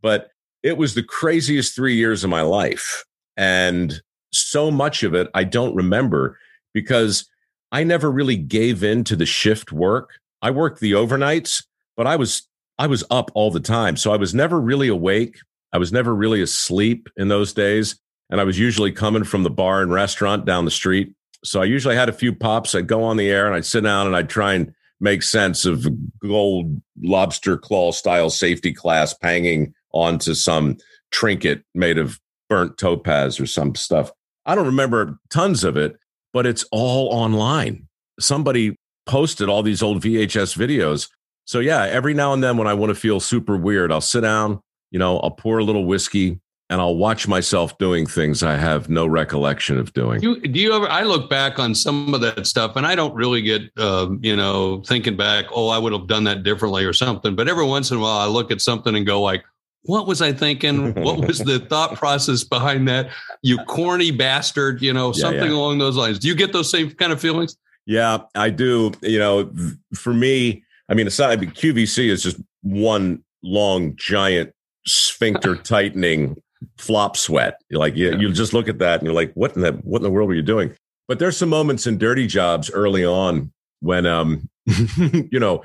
but 0.00 0.31
it 0.62 0.76
was 0.76 0.94
the 0.94 1.02
craziest 1.02 1.74
three 1.74 1.96
years 1.96 2.24
of 2.24 2.30
my 2.30 2.42
life. 2.42 3.04
And 3.36 4.00
so 4.32 4.70
much 4.70 5.02
of 5.02 5.14
it 5.14 5.28
I 5.34 5.44
don't 5.44 5.74
remember 5.74 6.38
because 6.72 7.28
I 7.70 7.84
never 7.84 8.10
really 8.10 8.36
gave 8.36 8.82
in 8.84 9.04
to 9.04 9.16
the 9.16 9.26
shift 9.26 9.72
work. 9.72 10.10
I 10.42 10.50
worked 10.50 10.80
the 10.80 10.92
overnights, 10.92 11.64
but 11.96 12.06
I 12.06 12.16
was 12.16 12.46
I 12.78 12.86
was 12.86 13.04
up 13.10 13.30
all 13.34 13.50
the 13.50 13.60
time. 13.60 13.96
So 13.96 14.12
I 14.12 14.16
was 14.16 14.34
never 14.34 14.60
really 14.60 14.88
awake. 14.88 15.38
I 15.72 15.78
was 15.78 15.92
never 15.92 16.14
really 16.14 16.42
asleep 16.42 17.08
in 17.16 17.28
those 17.28 17.52
days. 17.52 17.98
And 18.30 18.40
I 18.40 18.44
was 18.44 18.58
usually 18.58 18.92
coming 18.92 19.24
from 19.24 19.42
the 19.42 19.50
bar 19.50 19.82
and 19.82 19.92
restaurant 19.92 20.44
down 20.46 20.64
the 20.64 20.70
street. 20.70 21.14
So 21.44 21.60
I 21.60 21.64
usually 21.64 21.96
had 21.96 22.08
a 22.08 22.14
few 22.14 22.34
pops. 22.34 22.74
I'd 22.74 22.86
go 22.86 23.02
on 23.02 23.16
the 23.16 23.30
air 23.30 23.46
and 23.46 23.54
I'd 23.54 23.66
sit 23.66 23.82
down 23.82 24.06
and 24.06 24.16
I'd 24.16 24.30
try 24.30 24.54
and 24.54 24.72
make 25.00 25.22
sense 25.22 25.64
of 25.64 25.86
gold 26.20 26.80
lobster 27.02 27.58
claw 27.58 27.92
style 27.92 28.30
safety 28.30 28.72
class 28.72 29.14
hanging 29.20 29.74
onto 29.92 30.34
some 30.34 30.76
trinket 31.10 31.62
made 31.74 31.98
of 31.98 32.18
burnt 32.48 32.78
topaz 32.78 33.38
or 33.38 33.46
some 33.46 33.74
stuff. 33.74 34.10
I 34.44 34.54
don't 34.54 34.66
remember 34.66 35.18
tons 35.30 35.64
of 35.64 35.76
it, 35.76 35.96
but 36.32 36.46
it's 36.46 36.64
all 36.72 37.08
online. 37.12 37.88
Somebody 38.18 38.76
posted 39.06 39.48
all 39.48 39.62
these 39.62 39.82
old 39.82 40.02
VHS 40.02 40.56
videos. 40.56 41.08
So 41.44 41.60
yeah, 41.60 41.84
every 41.84 42.14
now 42.14 42.32
and 42.32 42.42
then 42.42 42.56
when 42.56 42.66
I 42.66 42.74
want 42.74 42.90
to 42.90 42.94
feel 42.94 43.20
super 43.20 43.56
weird, 43.56 43.92
I'll 43.92 44.00
sit 44.00 44.22
down, 44.22 44.60
you 44.90 44.98
know, 44.98 45.18
I'll 45.20 45.30
pour 45.30 45.58
a 45.58 45.64
little 45.64 45.86
whiskey 45.86 46.40
and 46.72 46.80
I'll 46.80 46.96
watch 46.96 47.28
myself 47.28 47.76
doing 47.76 48.06
things 48.06 48.42
I 48.42 48.56
have 48.56 48.88
no 48.88 49.06
recollection 49.06 49.76
of 49.76 49.92
doing. 49.92 50.22
You, 50.22 50.40
do 50.40 50.58
you 50.58 50.72
ever? 50.72 50.88
I 50.88 51.02
look 51.02 51.28
back 51.28 51.58
on 51.58 51.74
some 51.74 52.14
of 52.14 52.22
that 52.22 52.46
stuff, 52.46 52.76
and 52.76 52.86
I 52.86 52.94
don't 52.94 53.14
really 53.14 53.42
get, 53.42 53.62
um, 53.78 54.20
you 54.22 54.34
know, 54.34 54.82
thinking 54.86 55.14
back. 55.14 55.44
Oh, 55.52 55.68
I 55.68 55.76
would 55.76 55.92
have 55.92 56.06
done 56.06 56.24
that 56.24 56.44
differently 56.44 56.86
or 56.86 56.94
something. 56.94 57.36
But 57.36 57.46
every 57.46 57.66
once 57.66 57.90
in 57.90 57.98
a 57.98 58.00
while, 58.00 58.20
I 58.20 58.24
look 58.24 58.50
at 58.50 58.62
something 58.62 58.96
and 58.96 59.06
go 59.06 59.20
like, 59.20 59.44
what 59.84 60.06
was 60.06 60.22
I 60.22 60.32
thinking? 60.32 60.94
What 60.94 61.26
was 61.26 61.38
the 61.38 61.58
thought 61.70 61.96
process 61.96 62.44
behind 62.44 62.86
that? 62.88 63.10
You 63.42 63.58
corny 63.64 64.10
bastard, 64.10 64.80
you 64.80 64.92
know, 64.92 65.12
something 65.12 65.50
yeah. 65.50 65.56
along 65.56 65.78
those 65.78 65.96
lines. 65.96 66.18
Do 66.18 66.28
you 66.28 66.34
get 66.34 66.52
those 66.52 66.70
same 66.70 66.90
kind 66.92 67.12
of 67.12 67.20
feelings? 67.20 67.56
Yeah, 67.86 68.18
I 68.34 68.50
do. 68.50 68.92
You 69.02 69.18
know, 69.18 69.52
for 69.94 70.14
me, 70.14 70.62
I 70.88 70.94
mean, 70.94 71.06
aside 71.06 71.40
QVC 71.40 72.08
is 72.08 72.22
just 72.22 72.36
one 72.62 73.24
long, 73.42 73.96
giant 73.96 74.52
sphincter 74.86 75.56
tightening 75.62 76.40
flop 76.78 77.16
sweat. 77.16 77.60
Like 77.70 77.96
you, 77.96 78.10
yeah. 78.10 78.18
you 78.18 78.32
just 78.32 78.52
look 78.52 78.68
at 78.68 78.78
that 78.78 79.00
and 79.00 79.04
you're 79.04 79.14
like, 79.14 79.32
what 79.34 79.56
in 79.56 79.62
the 79.62 79.72
what 79.72 79.98
in 79.98 80.04
the 80.04 80.10
world 80.10 80.28
were 80.28 80.34
you 80.34 80.42
doing? 80.42 80.74
But 81.08 81.18
there's 81.18 81.36
some 81.36 81.48
moments 81.48 81.86
in 81.86 81.98
dirty 81.98 82.26
jobs 82.26 82.70
early 82.70 83.04
on 83.04 83.52
when 83.80 84.06
um 84.06 84.48
you 84.96 85.40
know 85.40 85.64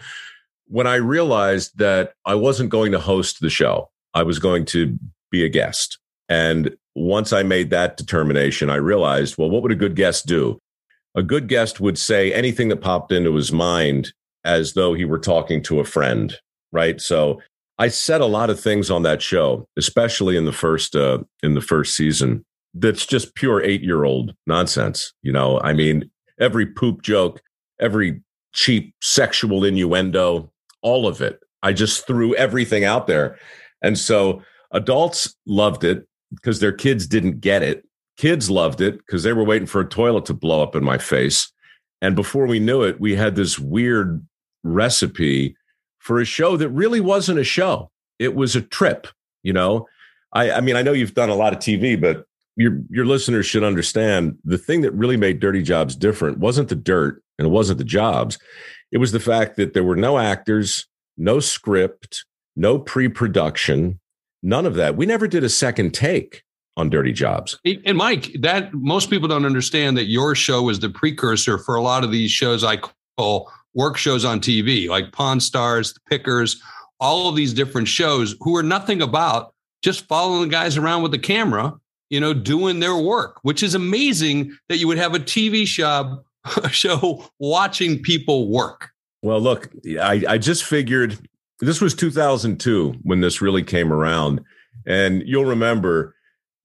when 0.65 0.87
I 0.87 0.95
realized 0.95 1.77
that 1.77 2.13
I 2.25 2.35
wasn't 2.35 2.69
going 2.69 2.91
to 2.93 2.99
host 2.99 3.41
the 3.41 3.49
show. 3.49 3.89
I 4.17 4.23
was 4.23 4.39
going 4.39 4.65
to 4.65 4.97
be 5.29 5.45
a 5.45 5.49
guest. 5.49 5.99
And 6.27 6.75
once 6.95 7.31
I 7.31 7.43
made 7.43 7.69
that 7.69 7.97
determination, 7.97 8.67
I 8.67 8.77
realized, 8.77 9.37
well, 9.37 9.51
what 9.51 9.61
would 9.61 9.71
a 9.71 9.75
good 9.75 9.95
guest 9.95 10.25
do? 10.25 10.57
A 11.13 11.21
good 11.21 11.47
guest 11.47 11.79
would 11.79 11.99
say 11.99 12.33
anything 12.33 12.69
that 12.69 12.81
popped 12.81 13.11
into 13.11 13.35
his 13.35 13.51
mind 13.51 14.13
as 14.43 14.73
though 14.73 14.95
he 14.95 15.05
were 15.05 15.19
talking 15.19 15.61
to 15.63 15.79
a 15.79 15.85
friend, 15.85 16.35
right? 16.71 16.99
So 16.99 17.39
I 17.77 17.89
said 17.89 18.19
a 18.19 18.25
lot 18.25 18.49
of 18.49 18.59
things 18.59 18.89
on 18.89 19.03
that 19.03 19.21
show, 19.21 19.67
especially 19.77 20.35
in 20.35 20.45
the 20.45 20.51
first 20.51 20.95
uh, 20.95 21.19
in 21.43 21.53
the 21.53 21.61
first 21.61 21.95
season. 21.95 22.43
That's 22.73 23.05
just 23.05 23.35
pure 23.35 23.63
eight 23.63 23.83
year 23.83 24.03
old 24.03 24.33
nonsense. 24.47 25.13
You 25.21 25.31
know, 25.31 25.59
I 25.61 25.73
mean, 25.73 26.09
every 26.39 26.65
poop 26.65 27.03
joke, 27.03 27.39
every 27.79 28.23
cheap 28.53 28.95
sexual 28.99 29.63
innuendo, 29.63 30.51
all 30.81 31.05
of 31.07 31.21
it. 31.21 31.39
I 31.61 31.73
just 31.73 32.07
threw 32.07 32.33
everything 32.33 32.83
out 32.83 33.05
there, 33.05 33.37
and 33.81 33.97
so 33.97 34.41
adults 34.71 35.35
loved 35.45 35.83
it 35.83 36.07
because 36.33 36.59
their 36.59 36.71
kids 36.71 37.07
didn't 37.07 37.39
get 37.39 37.63
it. 37.63 37.85
Kids 38.17 38.49
loved 38.49 38.81
it 38.81 38.97
because 38.97 39.23
they 39.23 39.33
were 39.33 39.43
waiting 39.43 39.67
for 39.67 39.81
a 39.81 39.87
toilet 39.87 40.25
to 40.25 40.33
blow 40.33 40.63
up 40.63 40.75
in 40.75 40.83
my 40.83 40.97
face. 40.97 41.51
And 42.01 42.15
before 42.15 42.45
we 42.47 42.59
knew 42.59 42.83
it, 42.83 42.99
we 42.99 43.15
had 43.15 43.35
this 43.35 43.57
weird 43.57 44.25
recipe 44.63 45.55
for 45.99 46.19
a 46.19 46.25
show 46.25 46.57
that 46.57 46.69
really 46.69 46.99
wasn't 46.99 47.39
a 47.39 47.43
show. 47.43 47.91
It 48.19 48.35
was 48.35 48.55
a 48.55 48.61
trip, 48.61 49.07
you 49.43 49.53
know. 49.53 49.87
I, 50.33 50.51
I 50.51 50.61
mean, 50.61 50.75
I 50.75 50.81
know 50.81 50.93
you've 50.93 51.13
done 51.13 51.29
a 51.29 51.35
lot 51.35 51.53
of 51.53 51.59
TV, 51.59 51.99
but 51.99 52.25
your 52.55 52.81
your 52.89 53.05
listeners 53.05 53.45
should 53.45 53.63
understand 53.63 54.37
the 54.43 54.57
thing 54.57 54.81
that 54.81 54.91
really 54.91 55.17
made 55.17 55.39
Dirty 55.39 55.61
Jobs 55.61 55.95
different 55.95 56.39
wasn't 56.39 56.69
the 56.69 56.75
dirt 56.75 57.21
and 57.37 57.47
it 57.47 57.51
wasn't 57.51 57.77
the 57.77 57.83
jobs. 57.83 58.39
It 58.91 58.97
was 58.97 59.11
the 59.11 59.19
fact 59.19 59.57
that 59.57 59.73
there 59.73 59.83
were 59.83 59.95
no 59.95 60.17
actors, 60.17 60.87
no 61.17 61.39
script, 61.39 62.25
no 62.57 62.79
pre-production, 62.79 63.99
none 64.43 64.65
of 64.65 64.75
that. 64.75 64.97
We 64.97 65.05
never 65.05 65.27
did 65.27 65.43
a 65.43 65.49
second 65.49 65.93
take 65.93 66.43
on 66.75 66.89
Dirty 66.89 67.13
Jobs. 67.13 67.57
And 67.85 67.97
Mike, 67.97 68.35
that 68.41 68.73
most 68.73 69.09
people 69.09 69.27
don't 69.27 69.45
understand 69.45 69.97
that 69.97 70.05
your 70.05 70.35
show 70.35 70.63
was 70.63 70.79
the 70.79 70.89
precursor 70.89 71.57
for 71.57 71.75
a 71.75 71.81
lot 71.81 72.03
of 72.03 72.11
these 72.11 72.31
shows 72.31 72.63
I 72.63 72.79
call 73.17 73.51
work 73.73 73.97
shows 73.97 74.25
on 74.25 74.39
TV, 74.39 74.89
like 74.89 75.11
Pawn 75.11 75.39
Stars, 75.39 75.93
The 75.93 75.99
Pickers, 76.09 76.61
all 76.99 77.29
of 77.29 77.35
these 77.35 77.53
different 77.53 77.87
shows 77.87 78.35
who 78.41 78.55
are 78.55 78.63
nothing 78.63 79.01
about 79.01 79.53
just 79.83 80.05
following 80.07 80.41
the 80.43 80.47
guys 80.47 80.77
around 80.77 81.03
with 81.03 81.11
the 81.11 81.19
camera, 81.19 81.73
you 82.09 82.19
know, 82.19 82.33
doing 82.33 82.79
their 82.79 82.95
work, 82.95 83.39
which 83.43 83.61
is 83.61 83.75
amazing 83.75 84.55
that 84.69 84.77
you 84.77 84.87
would 84.87 84.97
have 84.97 85.13
a 85.13 85.19
TV 85.19 85.67
show, 85.67 86.23
show 86.71 87.23
watching 87.39 88.01
people 88.01 88.49
work. 88.49 88.89
Well, 89.21 89.39
look, 89.39 89.69
I, 89.99 90.23
I 90.27 90.37
just 90.37 90.63
figured 90.63 91.26
this 91.59 91.81
was 91.81 91.93
2002 91.95 92.95
when 93.03 93.21
this 93.21 93.41
really 93.41 93.63
came 93.63 93.91
around. 93.91 94.41
And 94.85 95.23
you'll 95.25 95.45
remember 95.45 96.15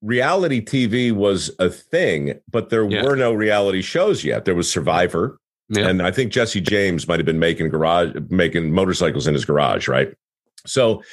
reality 0.01 0.63
TV 0.63 1.11
was 1.11 1.51
a 1.59 1.69
thing, 1.69 2.39
but 2.51 2.69
there 2.69 2.89
yeah. 2.89 3.03
were 3.03 3.15
no 3.15 3.33
reality 3.33 3.81
shows 3.81 4.23
yet. 4.23 4.45
There 4.45 4.55
was 4.55 4.71
Survivor, 4.71 5.39
yeah. 5.69 5.87
And 5.87 6.01
I 6.01 6.11
think 6.11 6.31
Jesse 6.31 6.61
James 6.61 7.07
might 7.07 7.19
have 7.19 7.25
been 7.25 7.39
making 7.39 7.69
garage 7.69 8.15
making 8.29 8.71
motorcycles 8.71 9.27
in 9.27 9.33
his 9.33 9.45
garage, 9.45 9.87
right? 9.87 10.13
So 10.65 11.03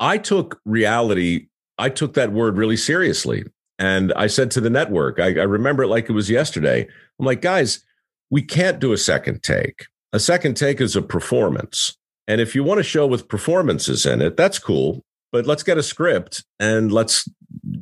I 0.00 0.18
took 0.18 0.60
reality, 0.64 1.48
I 1.78 1.88
took 1.88 2.14
that 2.14 2.32
word 2.32 2.56
really 2.56 2.76
seriously. 2.76 3.44
And 3.78 4.12
I 4.14 4.28
said 4.28 4.50
to 4.52 4.60
the 4.60 4.70
network, 4.70 5.18
I, 5.18 5.28
I 5.28 5.44
remember 5.44 5.82
it 5.82 5.88
like 5.88 6.08
it 6.08 6.12
was 6.12 6.30
yesterday. 6.30 6.86
I'm 7.18 7.26
like, 7.26 7.42
guys, 7.42 7.84
we 8.30 8.42
can't 8.42 8.78
do 8.78 8.92
a 8.92 8.98
second 8.98 9.42
take. 9.42 9.86
A 10.12 10.20
second 10.20 10.56
take 10.56 10.80
is 10.80 10.94
a 10.94 11.02
performance. 11.02 11.96
And 12.28 12.40
if 12.40 12.54
you 12.54 12.62
want 12.64 12.80
a 12.80 12.84
show 12.84 13.06
with 13.06 13.28
performances 13.28 14.06
in 14.06 14.22
it, 14.22 14.36
that's 14.36 14.58
cool. 14.58 15.04
But 15.32 15.46
let's 15.46 15.62
get 15.62 15.78
a 15.78 15.82
script 15.82 16.44
and 16.60 16.92
let's 16.92 17.28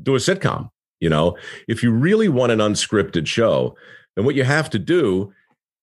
do 0.03 0.15
a 0.15 0.19
sitcom. 0.19 0.71
You 1.01 1.09
know, 1.09 1.37
if 1.67 1.83
you 1.83 1.91
really 1.91 2.29
want 2.29 2.53
an 2.53 2.59
unscripted 2.59 3.27
show, 3.27 3.77
then 4.17 4.25
what 4.25 4.35
you 4.35 4.45
have 4.45 4.71
to 4.71 4.79
do 4.79 5.33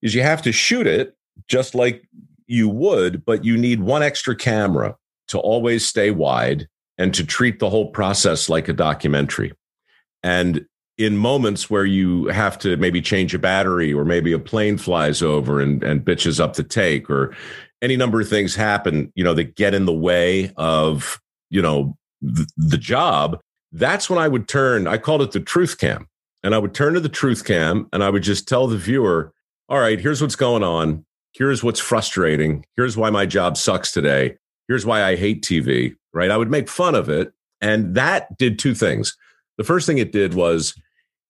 is 0.02 0.14
you 0.14 0.22
have 0.22 0.42
to 0.44 0.52
shoot 0.52 0.88
it 0.88 1.16
just 1.48 1.76
like 1.76 2.08
you 2.46 2.70
would, 2.70 3.26
but 3.26 3.44
you 3.44 3.58
need 3.58 3.82
one 3.82 4.04
extra 4.04 4.36
camera 4.36 4.96
to 5.28 5.40
always 5.40 5.86
stay 5.86 6.12
wide 6.12 6.68
and 6.98 7.14
to 7.14 7.26
treat 7.26 7.60
the 7.60 7.70
whole 7.70 7.92
process 7.92 8.50
like 8.50 8.68
a 8.68 8.74
documentary. 8.74 9.54
And 10.24 10.66
in 10.98 11.16
moments 11.16 11.70
where 11.70 11.86
you 11.86 12.26
have 12.28 12.58
to 12.58 12.76
maybe 12.78 13.02
change 13.02 13.34
a 13.36 13.40
battery 13.40 13.94
or 13.94 14.04
maybe 14.04 14.34
a 14.34 14.40
plane 14.40 14.78
flies 14.78 15.22
over 15.22 15.62
and, 15.62 15.84
and 15.84 16.04
bitches 16.04 16.40
up 16.40 16.56
the 16.56 16.64
take 16.64 17.10
or 17.10 17.36
any 17.82 17.96
number 17.96 18.20
of 18.22 18.30
things 18.30 18.56
happen, 18.56 19.12
you 19.16 19.24
know, 19.24 19.34
that 19.34 19.56
get 19.56 19.74
in 19.74 19.86
the 19.86 19.94
way 19.94 20.52
of, 20.58 21.20
you 21.50 21.62
know, 21.62 21.96
the, 22.22 22.48
the 22.58 22.78
job, 22.78 23.40
that's 23.72 24.10
when 24.10 24.20
I 24.20 24.28
would 24.28 24.48
turn, 24.48 24.88
I 24.88 24.98
called 24.98 25.22
it 25.22 25.32
the 25.32 25.40
truth 25.40 25.78
cam. 25.78 26.08
And 26.44 26.56
I 26.56 26.60
would 26.60 26.74
turn 26.74 26.94
to 26.94 27.00
the 27.00 27.10
truth 27.10 27.46
cam 27.46 27.90
and 27.92 28.04
I 28.04 28.10
would 28.10 28.24
just 28.24 28.48
tell 28.48 28.68
the 28.68 28.78
viewer, 28.78 29.34
all 29.70 29.80
right, 29.80 30.00
here's 30.00 30.22
what's 30.22 30.36
going 30.36 30.64
on. 30.64 31.06
Here's 31.34 31.64
what's 31.64 31.80
frustrating. 31.80 32.66
Here's 32.76 32.98
why 32.98 33.10
my 33.10 33.26
job 33.26 33.58
sucks 33.58 33.92
today. 33.92 34.38
Here's 34.68 34.86
why 34.86 35.04
I 35.04 35.16
hate 35.16 35.44
TV, 35.44 35.96
right? 36.14 36.32
I 36.32 36.38
would 36.38 36.50
make 36.50 36.70
fun 36.70 36.96
of 36.96 37.10
it. 37.10 37.34
And 37.62 37.96
that 37.96 38.38
did 38.38 38.60
two 38.60 38.74
things. 38.74 39.16
The 39.58 39.64
first 39.64 39.86
thing 39.86 39.98
it 39.98 40.12
did 40.12 40.34
was 40.34 40.74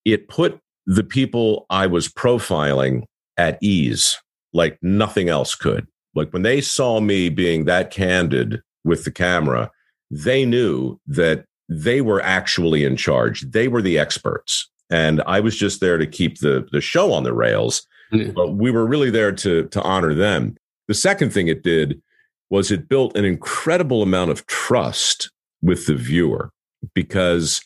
it 0.06 0.27
put 0.27 0.60
the 0.86 1.04
people 1.04 1.66
I 1.70 1.88
was 1.88 2.08
profiling 2.08 3.04
at 3.38 3.58
ease 3.62 4.18
like 4.54 4.77
nothing 4.82 5.30
else 5.30 5.56
could. 5.56 5.88
Like 6.17 6.33
when 6.33 6.41
they 6.41 6.62
saw 6.62 7.00
me 7.00 7.29
being 7.29 7.65
that 7.65 7.91
candid 7.91 8.62
with 8.83 9.05
the 9.05 9.12
camera, 9.12 9.71
they 10.09 10.45
knew 10.45 11.00
that 11.07 11.45
they 11.69 12.01
were 12.01 12.21
actually 12.21 12.83
in 12.83 12.97
charge. 12.97 13.41
They 13.41 13.67
were 13.67 13.81
the 13.81 14.00
experts. 14.00 14.69
and 14.89 15.21
I 15.27 15.41
was 15.41 15.57
just 15.57 15.81
there 15.81 15.97
to 15.97 16.07
keep 16.07 16.39
the 16.39 16.67
the 16.71 16.81
show 16.81 17.12
on 17.12 17.24
the 17.24 17.33
rails. 17.33 17.86
Mm-hmm. 18.13 18.31
But 18.31 18.53
we 18.53 18.71
were 18.71 18.86
really 18.86 19.09
there 19.12 19.33
to 19.33 19.67
to 19.67 19.81
honor 19.81 20.13
them. 20.13 20.55
The 20.88 20.93
second 20.93 21.31
thing 21.33 21.47
it 21.47 21.63
did 21.63 22.01
was 22.50 22.71
it 22.71 22.88
built 22.88 23.17
an 23.17 23.25
incredible 23.25 24.01
amount 24.01 24.31
of 24.31 24.45
trust 24.47 25.29
with 25.62 25.86
the 25.88 25.95
viewer 25.95 26.51
because 26.93 27.62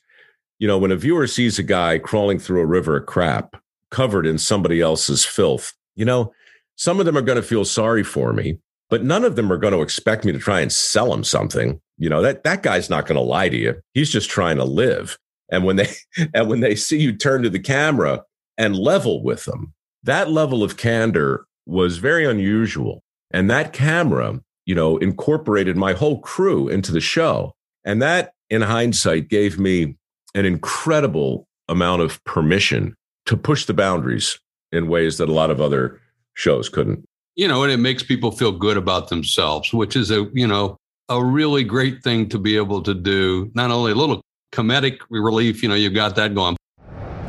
you 0.59 0.67
know 0.67 0.77
when 0.77 0.91
a 0.91 0.95
viewer 0.95 1.27
sees 1.27 1.59
a 1.59 1.63
guy 1.63 1.99
crawling 1.99 2.39
through 2.39 2.61
a 2.61 2.65
river 2.65 2.97
of 2.97 3.05
crap 3.05 3.55
covered 3.91 4.25
in 4.25 4.37
somebody 4.37 4.81
else's 4.81 5.25
filth 5.25 5.73
you 5.95 6.05
know 6.05 6.33
some 6.81 6.99
of 6.99 7.05
them 7.05 7.15
are 7.15 7.21
going 7.21 7.35
to 7.35 7.43
feel 7.43 7.63
sorry 7.63 8.03
for 8.03 8.33
me 8.33 8.57
but 8.91 9.05
none 9.05 9.23
of 9.23 9.37
them 9.37 9.51
are 9.51 9.57
going 9.57 9.73
to 9.73 9.81
expect 9.81 10.25
me 10.25 10.33
to 10.33 10.37
try 10.37 10.59
and 10.59 10.71
sell 10.71 11.09
them 11.09 11.23
something. 11.23 11.79
You 11.97 12.09
know 12.09 12.21
that 12.21 12.43
that 12.43 12.61
guy's 12.61 12.89
not 12.89 13.07
going 13.07 13.15
to 13.15 13.21
lie 13.21 13.49
to 13.49 13.57
you. 13.57 13.81
He's 13.93 14.11
just 14.11 14.29
trying 14.29 14.57
to 14.57 14.65
live. 14.65 15.17
And 15.49 15.63
when 15.63 15.77
they 15.77 15.89
and 16.35 16.47
when 16.47 16.59
they 16.59 16.75
see 16.75 16.99
you 16.99 17.15
turn 17.15 17.41
to 17.41 17.49
the 17.49 17.59
camera 17.59 18.23
and 18.57 18.75
level 18.75 19.23
with 19.23 19.45
them 19.45 19.73
that 20.03 20.29
level 20.29 20.63
of 20.63 20.77
candor 20.77 21.45
was 21.65 21.97
very 21.97 22.25
unusual. 22.25 23.01
And 23.31 23.49
that 23.49 23.73
camera 23.73 24.41
you 24.65 24.75
know 24.75 24.97
incorporated 24.97 25.77
my 25.77 25.93
whole 25.93 26.19
crew 26.19 26.67
into 26.67 26.91
the 26.91 27.01
show. 27.01 27.55
And 27.85 28.01
that 28.01 28.33
in 28.49 28.61
hindsight 28.61 29.29
gave 29.29 29.57
me 29.57 29.95
an 30.35 30.45
incredible 30.45 31.47
amount 31.69 32.01
of 32.01 32.21
permission 32.25 32.95
to 33.25 33.37
push 33.37 33.65
the 33.65 33.73
boundaries 33.73 34.37
in 34.73 34.87
ways 34.87 35.17
that 35.17 35.29
a 35.29 35.33
lot 35.33 35.49
of 35.49 35.61
other 35.61 36.00
shows 36.35 36.69
couldn't. 36.69 37.05
You 37.35 37.47
know 37.47 37.63
and 37.63 37.71
it 37.71 37.77
makes 37.77 38.03
people 38.03 38.31
feel 38.31 38.51
good 38.51 38.77
about 38.77 39.09
themselves 39.09 39.73
which 39.73 39.95
is 39.95 40.11
a 40.11 40.29
you 40.33 40.47
know 40.47 40.77
a 41.09 41.23
really 41.23 41.63
great 41.63 42.03
thing 42.03 42.29
to 42.29 42.39
be 42.39 42.57
able 42.57 42.81
to 42.83 42.93
do. 42.93 43.51
Not 43.53 43.71
only 43.71 43.91
a 43.91 43.95
little 43.95 44.21
comedic 44.53 44.99
relief 45.09 45.63
you 45.63 45.69
know 45.69 45.75
you've 45.75 45.93
got 45.93 46.15
that 46.15 46.35
going. 46.35 46.57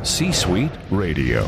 C 0.03 0.31
suite 0.31 0.71
radio 0.91 1.47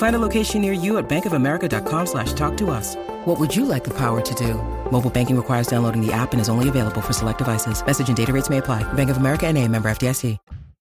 Find 0.00 0.16
a 0.16 0.18
location 0.18 0.62
near 0.62 0.72
you 0.72 0.96
at 0.96 1.10
bankofamerica.com 1.10 2.06
slash 2.06 2.32
talk 2.32 2.56
to 2.56 2.70
us. 2.70 2.96
What 3.26 3.38
would 3.38 3.54
you 3.54 3.66
like 3.66 3.84
the 3.84 3.92
power 3.92 4.22
to 4.22 4.34
do? 4.34 4.54
Mobile 4.90 5.10
banking 5.10 5.36
requires 5.36 5.66
downloading 5.66 6.00
the 6.00 6.10
app 6.10 6.32
and 6.32 6.40
is 6.40 6.48
only 6.48 6.70
available 6.70 7.02
for 7.02 7.12
select 7.12 7.36
devices. 7.36 7.84
Message 7.84 8.08
and 8.08 8.16
data 8.16 8.32
rates 8.32 8.48
may 8.48 8.58
apply. 8.58 8.82
Bank 8.94 9.10
of 9.10 9.18
America 9.18 9.46
and 9.46 9.58
a 9.58 9.68
member 9.68 9.90
FDIC. 9.90 10.38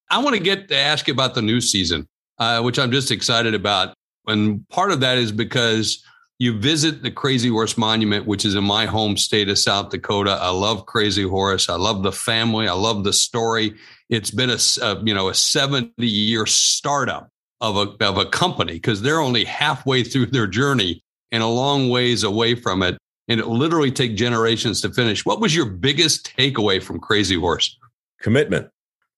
I 0.09 0.19
want 0.19 0.37
to 0.37 0.41
get 0.41 0.69
to 0.69 0.77
ask 0.77 1.05
you 1.05 1.13
about 1.13 1.35
the 1.35 1.41
new 1.41 1.59
season, 1.59 2.07
uh, 2.37 2.61
which 2.61 2.79
I'm 2.79 2.91
just 2.91 3.11
excited 3.11 3.53
about. 3.53 3.93
And 4.25 4.65
part 4.69 4.89
of 4.89 5.01
that 5.01 5.17
is 5.17 5.33
because 5.33 6.01
you 6.37 6.57
visit 6.57 7.03
the 7.03 7.11
Crazy 7.11 7.49
Horse 7.49 7.77
Monument, 7.77 8.25
which 8.25 8.45
is 8.45 8.55
in 8.55 8.63
my 8.63 8.85
home 8.85 9.17
state 9.17 9.49
of 9.49 9.59
South 9.59 9.89
Dakota. 9.89 10.39
I 10.41 10.51
love 10.51 10.85
Crazy 10.85 11.23
Horse. 11.23 11.67
I 11.67 11.75
love 11.75 12.03
the 12.03 12.13
family. 12.13 12.69
I 12.69 12.73
love 12.73 13.03
the 13.03 13.11
story. 13.11 13.75
It's 14.07 14.31
been 14.31 14.49
a, 14.49 14.59
a 14.81 15.03
you 15.03 15.13
know 15.13 15.27
a 15.27 15.33
70 15.33 15.91
year 16.07 16.45
startup 16.45 17.29
of 17.61 17.75
a 17.75 18.03
of 18.05 18.17
a 18.17 18.25
company 18.25 18.73
because 18.73 19.01
they're 19.01 19.19
only 19.19 19.43
halfway 19.45 20.03
through 20.03 20.27
their 20.27 20.47
journey 20.47 21.03
and 21.31 21.43
a 21.43 21.47
long 21.47 21.89
ways 21.89 22.23
away 22.23 22.55
from 22.55 22.83
it. 22.83 22.97
And 23.27 23.39
it 23.39 23.47
literally 23.47 23.91
take 23.91 24.15
generations 24.15 24.81
to 24.81 24.91
finish. 24.91 25.25
What 25.25 25.39
was 25.39 25.55
your 25.55 25.65
biggest 25.65 26.35
takeaway 26.35 26.81
from 26.81 26.99
Crazy 26.99 27.35
Horse? 27.35 27.77
Commitment, 28.21 28.69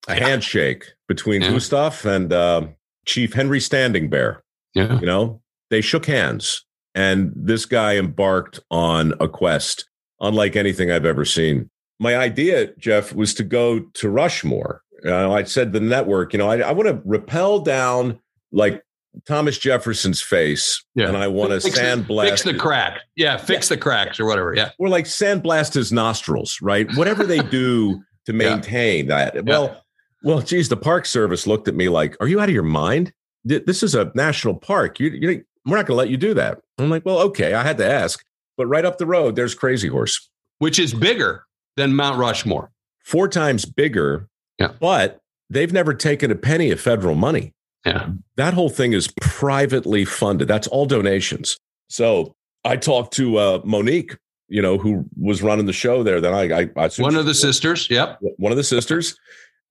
a 0.07 0.17
yeah. 0.17 0.27
handshake 0.27 0.85
between 1.07 1.41
yeah. 1.41 1.51
Gustav 1.51 2.05
and 2.05 2.33
uh, 2.33 2.67
Chief 3.05 3.33
Henry 3.33 3.61
Standing 3.61 4.09
Bear. 4.09 4.43
Yeah. 4.73 4.99
You 4.99 5.05
know, 5.05 5.41
they 5.69 5.81
shook 5.81 6.05
hands, 6.05 6.65
and 6.93 7.31
this 7.35 7.65
guy 7.65 7.95
embarked 7.95 8.59
on 8.69 9.13
a 9.19 9.27
quest 9.27 9.87
unlike 10.21 10.55
anything 10.55 10.91
I've 10.91 11.05
ever 11.05 11.25
seen. 11.25 11.69
My 11.99 12.15
idea, 12.15 12.73
Jeff, 12.77 13.13
was 13.13 13.33
to 13.35 13.43
go 13.43 13.79
to 13.79 14.09
Rushmore. 14.09 14.83
Uh, 15.05 15.31
I 15.31 15.43
said 15.43 15.73
the 15.73 15.79
network, 15.79 16.31
you 16.31 16.39
know, 16.39 16.47
I, 16.47 16.59
I 16.59 16.71
want 16.71 16.87
to 16.87 17.01
rappel 17.03 17.59
down 17.59 18.19
like 18.51 18.83
Thomas 19.25 19.57
Jefferson's 19.57 20.21
face, 20.21 20.83
yeah. 20.95 21.07
and 21.07 21.17
I 21.17 21.27
want 21.27 21.51
to 21.51 21.57
sandblast. 21.57 22.29
Fix 22.29 22.43
the 22.43 22.53
crack. 22.53 23.01
Yeah, 23.15 23.37
fix 23.37 23.69
yeah. 23.69 23.75
the 23.75 23.81
cracks 23.81 24.19
or 24.19 24.25
whatever. 24.25 24.53
Yeah. 24.55 24.71
Or 24.79 24.89
like 24.89 25.05
sandblast 25.05 25.73
his 25.73 25.91
nostrils, 25.91 26.59
right? 26.61 26.87
Whatever 26.95 27.25
they 27.25 27.39
do 27.39 28.01
to 28.25 28.33
maintain 28.33 29.07
yeah. 29.07 29.31
that. 29.31 29.45
Well, 29.45 29.83
well, 30.23 30.41
geez, 30.41 30.69
the 30.69 30.77
Park 30.77 31.05
Service 31.05 31.45
looked 31.45 31.67
at 31.67 31.75
me 31.75 31.89
like, 31.89 32.15
"Are 32.21 32.27
you 32.27 32.39
out 32.39 32.47
of 32.47 32.55
your 32.55 32.63
mind? 32.63 33.11
This 33.43 33.83
is 33.83 33.95
a 33.95 34.11
national 34.15 34.55
park. 34.55 34.99
You, 34.99 35.09
you 35.09 35.43
we're 35.65 35.77
not 35.77 35.85
going 35.85 35.95
to 35.95 35.99
let 35.99 36.09
you 36.09 36.17
do 36.17 36.33
that." 36.35 36.59
I'm 36.77 36.89
like, 36.89 37.05
"Well, 37.05 37.19
okay." 37.19 37.53
I 37.53 37.63
had 37.63 37.77
to 37.79 37.89
ask, 37.89 38.23
but 38.55 38.67
right 38.67 38.85
up 38.85 38.97
the 38.97 39.05
road, 39.05 39.35
there's 39.35 39.55
Crazy 39.55 39.89
Horse, 39.89 40.29
which 40.59 40.79
is 40.79 40.93
bigger 40.93 41.43
than 41.75 41.95
Mount 41.95 42.17
Rushmore, 42.17 42.71
four 43.03 43.27
times 43.27 43.65
bigger. 43.65 44.29
Yeah, 44.57 44.71
but 44.79 45.19
they've 45.49 45.73
never 45.73 45.93
taken 45.93 46.31
a 46.31 46.35
penny 46.35 46.71
of 46.71 46.79
federal 46.79 47.15
money. 47.15 47.53
Yeah. 47.85 48.09
That 48.35 48.53
whole 48.53 48.69
thing 48.69 48.93
is 48.93 49.11
privately 49.21 50.05
funded. 50.05 50.47
That's 50.47 50.67
all 50.67 50.85
donations. 50.85 51.57
So 51.89 52.35
I 52.63 52.77
talked 52.77 53.13
to 53.15 53.37
uh, 53.37 53.61
Monique, 53.63 54.17
you 54.47 54.61
know, 54.61 54.77
who 54.77 55.05
was 55.19 55.41
running 55.41 55.65
the 55.65 55.73
show 55.73 56.03
there. 56.03 56.21
Then 56.21 56.33
I, 56.33 56.61
I, 56.61 56.69
I 56.77 56.89
one 56.97 57.15
of 57.15 57.25
the 57.25 57.33
sisters. 57.33 57.89
Yep. 57.89 58.19
One 58.37 58.51
of 58.51 58.57
the 58.57 58.63
sisters. 58.63 59.17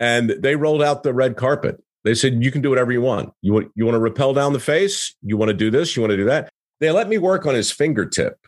And 0.00 0.30
they 0.30 0.56
rolled 0.56 0.82
out 0.82 1.02
the 1.02 1.14
red 1.14 1.36
carpet. 1.36 1.82
They 2.04 2.14
said, 2.14 2.42
you 2.42 2.50
can 2.50 2.62
do 2.62 2.70
whatever 2.70 2.90
you 2.90 3.02
want. 3.02 3.32
You 3.42 3.52
want, 3.52 3.70
you 3.74 3.84
want 3.84 3.94
to 3.94 4.00
repel 4.00 4.32
down 4.32 4.54
the 4.54 4.60
face? 4.60 5.14
You 5.22 5.36
want 5.36 5.50
to 5.50 5.54
do 5.54 5.70
this? 5.70 5.94
You 5.94 6.02
want 6.02 6.12
to 6.12 6.16
do 6.16 6.24
that? 6.24 6.50
They 6.80 6.90
let 6.90 7.08
me 7.08 7.18
work 7.18 7.46
on 7.46 7.54
his 7.54 7.70
fingertip. 7.70 8.38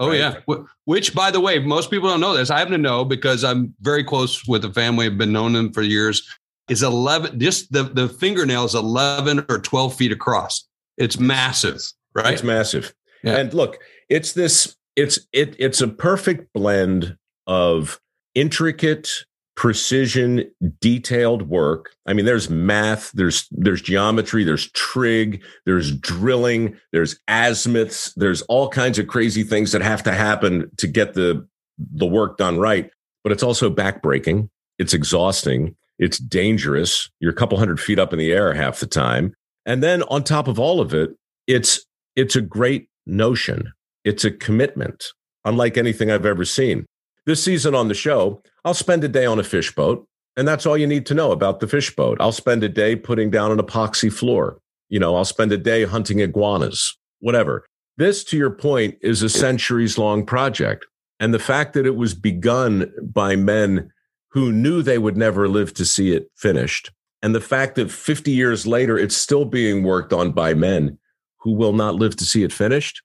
Oh 0.00 0.08
right? 0.08 0.18
yeah, 0.18 0.36
which 0.84 1.12
by 1.12 1.30
the 1.30 1.40
way, 1.40 1.58
most 1.58 1.90
people 1.90 2.08
don't 2.08 2.20
know 2.20 2.36
this. 2.36 2.50
I 2.50 2.58
happen 2.58 2.72
to 2.72 2.78
know 2.78 3.04
because 3.04 3.42
I'm 3.42 3.74
very 3.80 4.04
close 4.04 4.46
with 4.46 4.62
the 4.62 4.72
family. 4.72 5.06
I've 5.06 5.18
been 5.18 5.32
known 5.32 5.54
them 5.54 5.72
for 5.72 5.82
years 5.82 6.22
is 6.68 6.82
11 6.82 7.40
just 7.40 7.72
the, 7.72 7.84
the 7.84 8.08
fingernail 8.08 8.64
is 8.64 8.74
11 8.74 9.46
or 9.48 9.58
12 9.58 9.94
feet 9.94 10.12
across. 10.12 10.66
It's 10.96 11.18
massive 11.18 11.80
right? 12.14 12.34
It's 12.34 12.42
massive. 12.42 12.94
Yeah. 13.22 13.36
and 13.36 13.52
look 13.52 13.78
it's 14.08 14.32
this 14.32 14.76
it's 14.96 15.18
it 15.32 15.56
it's 15.58 15.80
a 15.80 15.88
perfect 15.88 16.52
blend 16.52 17.16
of 17.46 18.00
intricate 18.34 19.10
precision 19.56 20.48
detailed 20.80 21.48
work. 21.48 21.90
I 22.06 22.12
mean 22.12 22.26
there's 22.26 22.48
math 22.48 23.10
there's 23.12 23.48
there's 23.50 23.82
geometry 23.82 24.44
there's 24.44 24.70
trig 24.72 25.42
there's 25.66 25.92
drilling 25.96 26.76
there's 26.92 27.18
azimuths 27.28 28.12
there's 28.14 28.42
all 28.42 28.68
kinds 28.68 28.98
of 28.98 29.08
crazy 29.08 29.42
things 29.42 29.72
that 29.72 29.82
have 29.82 30.02
to 30.04 30.12
happen 30.12 30.70
to 30.76 30.86
get 30.86 31.14
the 31.14 31.46
the 31.78 32.06
work 32.06 32.36
done 32.36 32.58
right. 32.58 32.90
But 33.24 33.32
it's 33.32 33.42
also 33.42 33.68
backbreaking. 33.68 34.48
It's 34.78 34.94
exhausting 34.94 35.74
it's 35.98 36.18
dangerous. 36.18 37.10
You're 37.20 37.32
a 37.32 37.36
couple 37.36 37.58
hundred 37.58 37.80
feet 37.80 37.98
up 37.98 38.12
in 38.12 38.18
the 38.18 38.32
air 38.32 38.54
half 38.54 38.80
the 38.80 38.86
time. 38.86 39.34
And 39.66 39.82
then 39.82 40.02
on 40.04 40.24
top 40.24 40.48
of 40.48 40.58
all 40.58 40.80
of 40.80 40.94
it, 40.94 41.10
it's 41.46 41.84
it's 42.16 42.36
a 42.36 42.40
great 42.40 42.88
notion. 43.06 43.72
It's 44.04 44.24
a 44.24 44.30
commitment, 44.30 45.04
unlike 45.44 45.76
anything 45.76 46.10
I've 46.10 46.26
ever 46.26 46.44
seen. 46.44 46.86
This 47.26 47.44
season 47.44 47.74
on 47.74 47.88
the 47.88 47.94
show, 47.94 48.42
I'll 48.64 48.74
spend 48.74 49.04
a 49.04 49.08
day 49.08 49.26
on 49.26 49.38
a 49.38 49.44
fish 49.44 49.74
boat, 49.74 50.06
and 50.36 50.48
that's 50.48 50.64
all 50.64 50.78
you 50.78 50.86
need 50.86 51.04
to 51.06 51.14
know 51.14 51.30
about 51.32 51.60
the 51.60 51.68
fish 51.68 51.94
boat. 51.94 52.16
I'll 52.20 52.32
spend 52.32 52.64
a 52.64 52.68
day 52.68 52.96
putting 52.96 53.30
down 53.30 53.52
an 53.52 53.58
epoxy 53.58 54.12
floor. 54.12 54.58
You 54.88 54.98
know, 54.98 55.14
I'll 55.16 55.26
spend 55.26 55.52
a 55.52 55.58
day 55.58 55.84
hunting 55.84 56.20
iguanas, 56.20 56.96
whatever. 57.20 57.66
This, 57.98 58.24
to 58.24 58.36
your 58.36 58.50
point, 58.50 58.96
is 59.02 59.22
a 59.22 59.28
centuries 59.28 59.98
long 59.98 60.24
project. 60.24 60.86
And 61.20 61.34
the 61.34 61.38
fact 61.38 61.74
that 61.74 61.84
it 61.84 61.96
was 61.96 62.14
begun 62.14 62.90
by 63.02 63.36
men 63.36 63.90
who 64.30 64.52
knew 64.52 64.82
they 64.82 64.98
would 64.98 65.16
never 65.16 65.48
live 65.48 65.72
to 65.74 65.84
see 65.84 66.12
it 66.12 66.30
finished. 66.36 66.90
And 67.22 67.34
the 67.34 67.40
fact 67.40 67.74
that 67.76 67.90
50 67.90 68.30
years 68.30 68.66
later, 68.66 68.98
it's 68.98 69.16
still 69.16 69.44
being 69.44 69.82
worked 69.82 70.12
on 70.12 70.32
by 70.32 70.54
men 70.54 70.98
who 71.38 71.52
will 71.52 71.72
not 71.72 71.94
live 71.94 72.16
to 72.16 72.24
see 72.24 72.42
it 72.42 72.52
finished, 72.52 73.02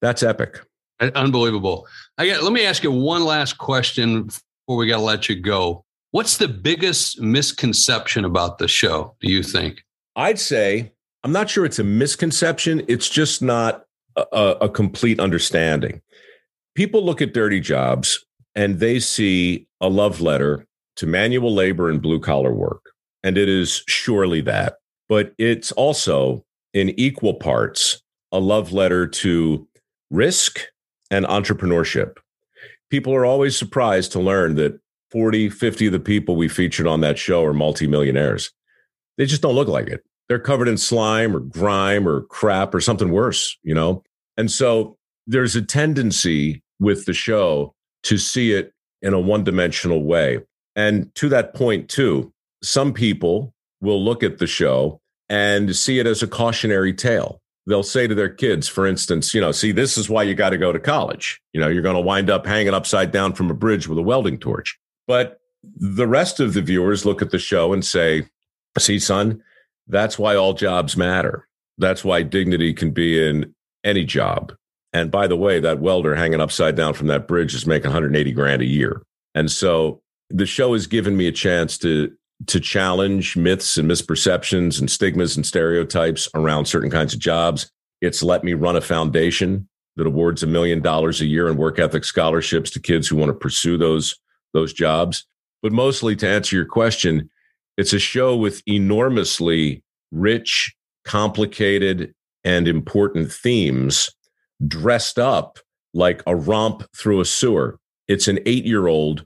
that's 0.00 0.22
epic. 0.22 0.60
Unbelievable. 1.00 1.86
I 2.18 2.26
got, 2.26 2.42
let 2.42 2.52
me 2.52 2.64
ask 2.64 2.82
you 2.82 2.90
one 2.90 3.24
last 3.24 3.58
question 3.58 4.24
before 4.24 4.76
we 4.76 4.86
got 4.86 4.96
to 4.96 5.02
let 5.02 5.28
you 5.28 5.40
go. 5.40 5.84
What's 6.12 6.38
the 6.38 6.48
biggest 6.48 7.20
misconception 7.20 8.24
about 8.24 8.58
the 8.58 8.68
show, 8.68 9.14
do 9.20 9.30
you 9.30 9.42
think? 9.42 9.84
I'd 10.14 10.38
say, 10.38 10.92
I'm 11.24 11.32
not 11.32 11.50
sure 11.50 11.64
it's 11.64 11.78
a 11.78 11.84
misconception. 11.84 12.82
It's 12.88 13.08
just 13.08 13.42
not 13.42 13.84
a, 14.16 14.56
a 14.62 14.68
complete 14.68 15.20
understanding. 15.20 16.00
People 16.74 17.04
look 17.04 17.20
at 17.20 17.34
dirty 17.34 17.60
jobs 17.60 18.24
and 18.56 18.80
they 18.80 18.98
see 18.98 19.68
a 19.80 19.88
love 19.88 20.20
letter 20.20 20.66
to 20.96 21.06
manual 21.06 21.54
labor 21.54 21.90
and 21.90 22.02
blue 22.02 22.18
collar 22.18 22.52
work. 22.52 22.92
And 23.22 23.36
it 23.36 23.48
is 23.48 23.84
surely 23.86 24.40
that. 24.40 24.76
But 25.08 25.34
it's 25.38 25.70
also 25.72 26.44
in 26.72 26.98
equal 26.98 27.34
parts 27.34 28.02
a 28.32 28.40
love 28.40 28.72
letter 28.72 29.06
to 29.06 29.68
risk 30.10 30.60
and 31.10 31.26
entrepreneurship. 31.26 32.16
People 32.90 33.14
are 33.14 33.24
always 33.24 33.56
surprised 33.56 34.10
to 34.12 34.20
learn 34.20 34.56
that 34.56 34.80
40, 35.10 35.50
50 35.50 35.86
of 35.86 35.92
the 35.92 36.00
people 36.00 36.34
we 36.34 36.48
featured 36.48 36.86
on 36.86 37.00
that 37.02 37.18
show 37.18 37.44
are 37.44 37.52
multimillionaires. 37.52 38.50
They 39.18 39.26
just 39.26 39.42
don't 39.42 39.54
look 39.54 39.68
like 39.68 39.86
it. 39.88 40.02
They're 40.28 40.40
covered 40.40 40.68
in 40.68 40.76
slime 40.76 41.36
or 41.36 41.40
grime 41.40 42.08
or 42.08 42.22
crap 42.22 42.74
or 42.74 42.80
something 42.80 43.10
worse, 43.10 43.56
you 43.62 43.74
know? 43.74 44.02
And 44.36 44.50
so 44.50 44.96
there's 45.26 45.54
a 45.54 45.62
tendency 45.62 46.62
with 46.80 47.04
the 47.04 47.12
show 47.12 47.75
to 48.04 48.18
see 48.18 48.52
it 48.52 48.72
in 49.02 49.14
a 49.14 49.20
one 49.20 49.44
dimensional 49.44 50.02
way. 50.02 50.40
And 50.74 51.14
to 51.16 51.28
that 51.30 51.54
point, 51.54 51.88
too, 51.88 52.32
some 52.62 52.92
people 52.92 53.54
will 53.80 54.02
look 54.02 54.22
at 54.22 54.38
the 54.38 54.46
show 54.46 55.00
and 55.28 55.74
see 55.74 55.98
it 55.98 56.06
as 56.06 56.22
a 56.22 56.26
cautionary 56.26 56.92
tale. 56.92 57.40
They'll 57.66 57.82
say 57.82 58.06
to 58.06 58.14
their 58.14 58.28
kids, 58.28 58.68
for 58.68 58.86
instance, 58.86 59.34
you 59.34 59.40
know, 59.40 59.50
see, 59.50 59.72
this 59.72 59.98
is 59.98 60.08
why 60.08 60.22
you 60.22 60.34
got 60.34 60.50
to 60.50 60.58
go 60.58 60.72
to 60.72 60.78
college. 60.78 61.40
You 61.52 61.60
know, 61.60 61.68
you're 61.68 61.82
going 61.82 61.96
to 61.96 62.00
wind 62.00 62.30
up 62.30 62.46
hanging 62.46 62.74
upside 62.74 63.10
down 63.10 63.32
from 63.32 63.50
a 63.50 63.54
bridge 63.54 63.88
with 63.88 63.98
a 63.98 64.02
welding 64.02 64.38
torch. 64.38 64.78
But 65.08 65.40
the 65.64 66.06
rest 66.06 66.38
of 66.38 66.54
the 66.54 66.62
viewers 66.62 67.04
look 67.04 67.22
at 67.22 67.30
the 67.30 67.38
show 67.38 67.72
and 67.72 67.84
say, 67.84 68.26
see, 68.78 69.00
son, 69.00 69.42
that's 69.88 70.18
why 70.18 70.36
all 70.36 70.52
jobs 70.52 70.96
matter. 70.96 71.48
That's 71.78 72.04
why 72.04 72.22
dignity 72.22 72.72
can 72.72 72.92
be 72.92 73.26
in 73.26 73.54
any 73.82 74.04
job. 74.04 74.52
And 74.96 75.10
by 75.10 75.26
the 75.26 75.36
way, 75.36 75.60
that 75.60 75.80
welder 75.80 76.14
hanging 76.14 76.40
upside 76.40 76.74
down 76.74 76.94
from 76.94 77.08
that 77.08 77.28
bridge 77.28 77.54
is 77.54 77.66
making 77.66 77.90
180 77.90 78.32
grand 78.32 78.62
a 78.62 78.66
year. 78.66 79.02
And 79.34 79.50
so 79.50 80.00
the 80.30 80.46
show 80.46 80.72
has 80.72 80.86
given 80.86 81.18
me 81.18 81.26
a 81.26 81.32
chance 81.32 81.76
to 81.78 82.12
to 82.46 82.60
challenge 82.60 83.36
myths 83.36 83.76
and 83.76 83.90
misperceptions 83.90 84.78
and 84.78 84.90
stigmas 84.90 85.36
and 85.36 85.46
stereotypes 85.46 86.28
around 86.34 86.66
certain 86.66 86.90
kinds 86.90 87.12
of 87.14 87.20
jobs. 87.20 87.70
It's 88.00 88.22
let 88.22 88.42
me 88.44 88.54
run 88.54 88.76
a 88.76 88.80
foundation 88.80 89.68
that 89.96 90.06
awards 90.06 90.42
a 90.42 90.46
million 90.46 90.80
dollars 90.80 91.20
a 91.20 91.26
year 91.26 91.48
in 91.48 91.56
work 91.56 91.78
ethic 91.78 92.04
scholarships 92.04 92.70
to 92.70 92.80
kids 92.80 93.06
who 93.06 93.16
want 93.16 93.28
to 93.28 93.34
pursue 93.34 93.76
those 93.76 94.16
those 94.54 94.72
jobs. 94.72 95.26
But 95.62 95.72
mostly 95.72 96.16
to 96.16 96.28
answer 96.28 96.56
your 96.56 96.64
question, 96.64 97.28
it's 97.76 97.92
a 97.92 97.98
show 97.98 98.34
with 98.34 98.62
enormously 98.66 99.82
rich, 100.10 100.74
complicated, 101.04 102.14
and 102.44 102.66
important 102.66 103.30
themes 103.30 104.10
dressed 104.66 105.18
up 105.18 105.58
like 105.94 106.22
a 106.26 106.36
romp 106.36 106.84
through 106.94 107.20
a 107.20 107.24
sewer. 107.24 107.78
It's 108.08 108.28
an 108.28 108.38
eight 108.46 108.64
year 108.64 108.86
old 108.86 109.24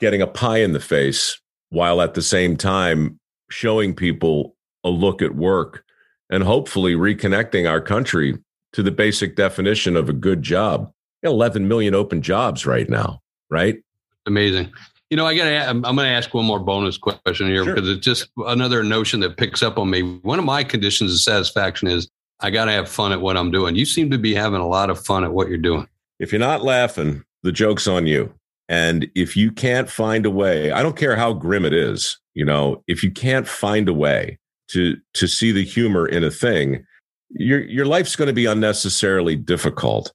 getting 0.00 0.22
a 0.22 0.26
pie 0.26 0.58
in 0.58 0.72
the 0.72 0.80
face 0.80 1.40
while 1.70 2.00
at 2.00 2.14
the 2.14 2.22
same 2.22 2.56
time 2.56 3.18
showing 3.50 3.94
people 3.94 4.56
a 4.84 4.88
look 4.88 5.22
at 5.22 5.34
work 5.34 5.84
and 6.30 6.42
hopefully 6.42 6.94
reconnecting 6.94 7.68
our 7.68 7.80
country 7.80 8.38
to 8.72 8.82
the 8.82 8.90
basic 8.90 9.36
definition 9.36 9.96
of 9.96 10.08
a 10.08 10.12
good 10.12 10.42
job. 10.42 10.92
11 11.22 11.66
million 11.66 11.94
open 11.94 12.22
jobs 12.22 12.64
right 12.64 12.88
now, 12.88 13.20
right? 13.50 13.82
Amazing. 14.26 14.72
You 15.10 15.16
know, 15.16 15.26
I 15.26 15.34
got. 15.34 15.46
I'm, 15.46 15.84
I'm 15.86 15.96
going 15.96 16.06
to 16.06 16.14
ask 16.14 16.32
one 16.34 16.44
more 16.44 16.60
bonus 16.60 16.98
question 16.98 17.48
here 17.48 17.64
sure. 17.64 17.74
because 17.74 17.88
it's 17.88 18.04
just 18.04 18.28
another 18.36 18.84
notion 18.84 19.20
that 19.20 19.38
picks 19.38 19.62
up 19.62 19.78
on 19.78 19.88
me. 19.88 20.02
One 20.02 20.38
of 20.38 20.44
my 20.44 20.62
conditions 20.62 21.12
of 21.12 21.18
satisfaction 21.20 21.88
is 21.88 22.10
I 22.40 22.50
got 22.50 22.66
to 22.66 22.72
have 22.72 22.88
fun 22.88 23.12
at 23.12 23.20
what 23.20 23.36
I'm 23.36 23.50
doing. 23.50 23.74
You 23.74 23.84
seem 23.84 24.10
to 24.10 24.18
be 24.18 24.34
having 24.34 24.60
a 24.60 24.68
lot 24.68 24.90
of 24.90 25.04
fun 25.04 25.24
at 25.24 25.32
what 25.32 25.48
you're 25.48 25.58
doing. 25.58 25.88
If 26.20 26.32
you're 26.32 26.38
not 26.38 26.62
laughing, 26.62 27.24
the 27.42 27.52
joke's 27.52 27.86
on 27.86 28.06
you. 28.06 28.32
And 28.68 29.08
if 29.14 29.36
you 29.36 29.50
can't 29.50 29.88
find 29.88 30.26
a 30.26 30.30
way, 30.30 30.70
I 30.70 30.82
don't 30.82 30.96
care 30.96 31.16
how 31.16 31.32
grim 31.32 31.64
it 31.64 31.72
is, 31.72 32.18
you 32.34 32.44
know, 32.44 32.82
if 32.86 33.02
you 33.02 33.10
can't 33.10 33.48
find 33.48 33.88
a 33.88 33.94
way 33.94 34.38
to 34.68 34.96
to 35.14 35.26
see 35.26 35.50
the 35.52 35.64
humor 35.64 36.06
in 36.06 36.22
a 36.22 36.30
thing, 36.30 36.84
your 37.30 37.60
your 37.62 37.86
life's 37.86 38.14
going 38.14 38.26
to 38.26 38.34
be 38.34 38.46
unnecessarily 38.46 39.36
difficult. 39.36 40.12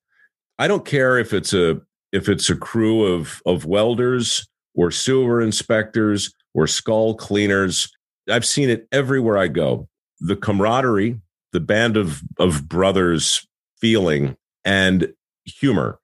I 0.59 0.67
don't 0.67 0.85
care 0.85 1.17
if 1.17 1.33
it's 1.33 1.53
a 1.53 1.81
if 2.11 2.29
it's 2.29 2.49
a 2.49 2.55
crew 2.55 3.05
of 3.05 3.41
of 3.45 3.65
welders 3.65 4.47
or 4.75 4.91
sewer 4.91 5.41
inspectors 5.41 6.33
or 6.53 6.67
skull 6.67 7.15
cleaners. 7.15 7.91
I've 8.29 8.45
seen 8.45 8.69
it 8.69 8.87
everywhere 8.91 9.37
I 9.37 9.47
go. 9.47 9.87
The 10.19 10.35
camaraderie, 10.35 11.19
the 11.53 11.59
band 11.59 11.95
of 11.95 12.21
of 12.37 12.67
brothers 12.67 13.47
feeling 13.79 14.35
and 14.65 15.13
humor 15.45 15.99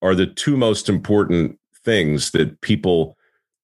are 0.00 0.14
the 0.14 0.26
two 0.26 0.56
most 0.56 0.88
important 0.88 1.58
things 1.84 2.30
that 2.32 2.60
people 2.60 3.16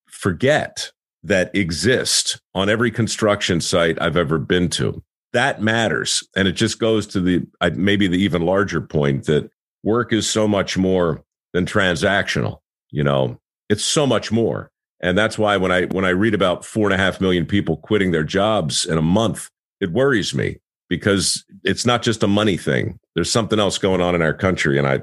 forget 0.07 0.91
that 1.23 1.55
exist 1.55 2.41
on 2.55 2.69
every 2.69 2.91
construction 2.91 3.61
site 3.61 4.01
I've 4.01 4.17
ever 4.17 4.39
been 4.39 4.69
to. 4.71 5.03
That 5.33 5.61
matters. 5.61 6.27
And 6.37 6.49
it 6.49 6.53
just 6.53 6.79
goes 6.79 7.07
to 7.09 7.21
the 7.21 7.47
maybe 7.75 8.07
the 8.07 8.19
even 8.19 8.43
larger 8.43 8.81
point 8.81 9.27
that 9.27 9.51
work 9.83 10.13
is 10.13 10.29
so 10.29 10.49
much 10.49 10.79
more 10.79 11.23
than 11.53 11.67
transactional. 11.67 12.59
You 12.91 13.05
know, 13.05 13.39
it's 13.69 13.85
so 13.85 14.07
much 14.07 14.33
more. 14.33 14.71
And 15.01 15.17
that's 15.17 15.39
why 15.39 15.57
when 15.57 15.71
I 15.71 15.85
when 15.87 16.05
I 16.05 16.11
read 16.11 16.35
about 16.35 16.65
four 16.65 16.87
and 16.87 16.95
a 16.95 17.03
half 17.03 17.21
million 17.21 17.45
people 17.47 17.77
quitting 17.77 18.11
their 18.11 18.25
jobs 18.25 18.85
in 18.85 18.97
a 18.97 19.03
month, 19.03 19.51
it 19.81 19.93
worries 19.93 20.35
me 20.35 20.59
because 20.89 21.45
it's 21.65 21.87
not 21.87 22.03
just 22.03 22.23
a 22.23 22.29
money 22.29 22.57
thing. 22.57 22.99
There's 23.15 23.31
something 23.31 23.59
else 23.59 23.79
going 23.79 24.01
on 24.01 24.15
in 24.15 24.23
our 24.23 24.35
country. 24.35 24.79
And 24.79 24.87
I, 24.87 25.03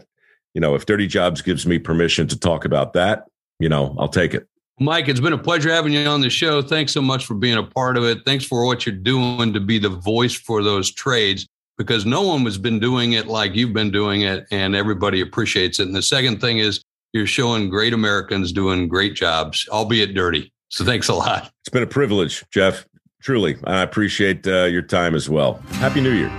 you 0.54 0.62
know, 0.62 0.76
if 0.76 0.86
Dirty 0.86 1.08
Jobs 1.08 1.42
gives 1.42 1.66
me 1.66 1.80
permission 1.80 2.28
to 2.28 2.40
talk 2.40 2.66
about 2.66 2.94
that, 2.94 3.26
you 3.60 3.70
know, 3.70 3.96
I'll 4.00 4.10
take 4.10 4.34
it. 4.34 4.48
Mike, 4.80 5.08
it's 5.08 5.22
been 5.22 5.34
a 5.34 5.38
pleasure 5.38 5.72
having 5.72 5.94
you 5.94 6.06
on 6.06 6.20
the 6.20 6.30
show. 6.30 6.62
Thanks 6.62 6.92
so 6.92 7.02
much 7.02 7.26
for 7.26 7.34
being 7.34 7.58
a 7.58 7.64
part 7.64 7.98
of 7.98 8.04
it. 8.04 8.20
Thanks 8.26 8.44
for 8.44 8.66
what 8.66 8.86
you're 8.86 8.96
doing 8.96 9.54
to 9.54 9.62
be 9.62 9.80
the 9.80 9.90
voice 9.90 10.34
for 10.34 10.64
those 10.64 10.92
trades 10.92 11.48
because 11.78 12.06
no 12.06 12.22
one 12.22 12.44
has 12.44 12.58
been 12.58 12.80
doing 12.80 13.14
it 13.14 13.28
like 13.28 13.56
you've 13.56 13.74
been 13.74 13.92
doing 13.92 14.22
it 14.22 14.46
and 14.52 14.76
everybody 14.76 15.22
appreciates 15.22 15.80
it. 15.80 15.88
And 15.88 15.96
the 15.96 16.02
second 16.02 16.42
thing 16.42 16.60
is 16.60 16.82
you're 17.14 17.26
showing 17.26 17.70
great 17.70 17.94
Americans 17.94 18.52
doing 18.52 18.90
great 18.90 19.16
jobs, 19.16 19.68
albeit 19.72 20.14
dirty. 20.14 20.52
So 20.70 20.84
thanks 20.84 21.08
a 21.08 21.14
lot. 21.14 21.52
It's 21.62 21.70
been 21.70 21.84
a 21.84 21.88
privilege, 21.88 22.44
Jeff. 22.52 22.86
Truly. 23.26 23.58
I 23.64 23.82
appreciate 23.82 24.46
uh, 24.46 24.66
your 24.66 24.84
time 24.84 25.16
as 25.16 25.28
well. 25.28 25.56
Happy 25.80 26.00
New 26.00 26.12
Year. 26.12 26.30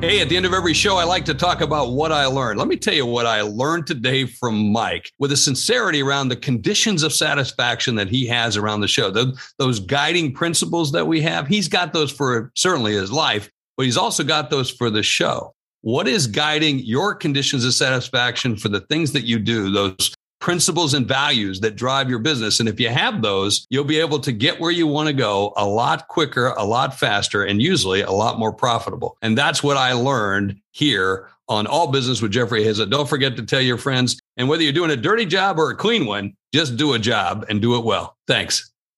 Hey, 0.00 0.20
at 0.20 0.28
the 0.28 0.36
end 0.36 0.46
of 0.46 0.52
every 0.52 0.74
show, 0.74 0.96
I 0.96 1.04
like 1.04 1.24
to 1.26 1.34
talk 1.34 1.60
about 1.60 1.92
what 1.92 2.10
I 2.10 2.26
learned. 2.26 2.58
Let 2.58 2.66
me 2.66 2.76
tell 2.76 2.92
you 2.92 3.06
what 3.06 3.24
I 3.24 3.42
learned 3.42 3.86
today 3.86 4.26
from 4.26 4.72
Mike 4.72 5.12
with 5.20 5.30
a 5.30 5.36
sincerity 5.36 6.02
around 6.02 6.26
the 6.26 6.34
conditions 6.34 7.04
of 7.04 7.12
satisfaction 7.12 7.94
that 7.94 8.08
he 8.08 8.26
has 8.26 8.56
around 8.56 8.80
the 8.80 8.88
show. 8.88 9.12
The, 9.12 9.32
those 9.58 9.78
guiding 9.78 10.34
principles 10.34 10.90
that 10.90 11.06
we 11.06 11.20
have, 11.20 11.46
he's 11.46 11.68
got 11.68 11.92
those 11.92 12.10
for 12.10 12.50
certainly 12.56 12.94
his 12.94 13.12
life, 13.12 13.48
but 13.76 13.86
he's 13.86 13.96
also 13.96 14.24
got 14.24 14.50
those 14.50 14.72
for 14.72 14.90
the 14.90 15.04
show. 15.04 15.54
What 15.82 16.08
is 16.08 16.26
guiding 16.26 16.80
your 16.80 17.14
conditions 17.14 17.64
of 17.64 17.74
satisfaction 17.74 18.56
for 18.56 18.70
the 18.70 18.80
things 18.80 19.12
that 19.12 19.22
you 19.22 19.38
do, 19.38 19.70
those 19.70 20.12
principles 20.48 20.94
and 20.94 21.06
values 21.06 21.60
that 21.60 21.76
drive 21.76 22.08
your 22.08 22.20
business. 22.20 22.58
And 22.58 22.70
if 22.70 22.80
you 22.80 22.88
have 22.88 23.20
those, 23.20 23.66
you'll 23.68 23.84
be 23.84 24.00
able 24.00 24.18
to 24.20 24.32
get 24.32 24.58
where 24.58 24.70
you 24.70 24.86
want 24.86 25.06
to 25.06 25.12
go 25.12 25.52
a 25.58 25.66
lot 25.66 26.08
quicker, 26.08 26.54
a 26.56 26.64
lot 26.64 26.98
faster, 26.98 27.44
and 27.44 27.60
usually 27.60 28.00
a 28.00 28.10
lot 28.10 28.38
more 28.38 28.50
profitable. 28.50 29.18
And 29.20 29.36
that's 29.36 29.62
what 29.62 29.76
I 29.76 29.92
learned 29.92 30.58
here 30.70 31.28
on 31.50 31.66
All 31.66 31.88
Business 31.88 32.22
with 32.22 32.32
Jeffrey 32.32 32.64
Hayzlett. 32.64 32.88
Don't 32.88 33.06
forget 33.06 33.36
to 33.36 33.42
tell 33.42 33.60
your 33.60 33.76
friends. 33.76 34.18
And 34.38 34.48
whether 34.48 34.62
you're 34.62 34.72
doing 34.72 34.90
a 34.90 34.96
dirty 34.96 35.26
job 35.26 35.58
or 35.58 35.70
a 35.70 35.76
clean 35.76 36.06
one, 36.06 36.34
just 36.54 36.78
do 36.78 36.94
a 36.94 36.98
job 36.98 37.44
and 37.50 37.60
do 37.60 37.76
it 37.76 37.84
well. 37.84 38.16
Thanks. 38.26 38.72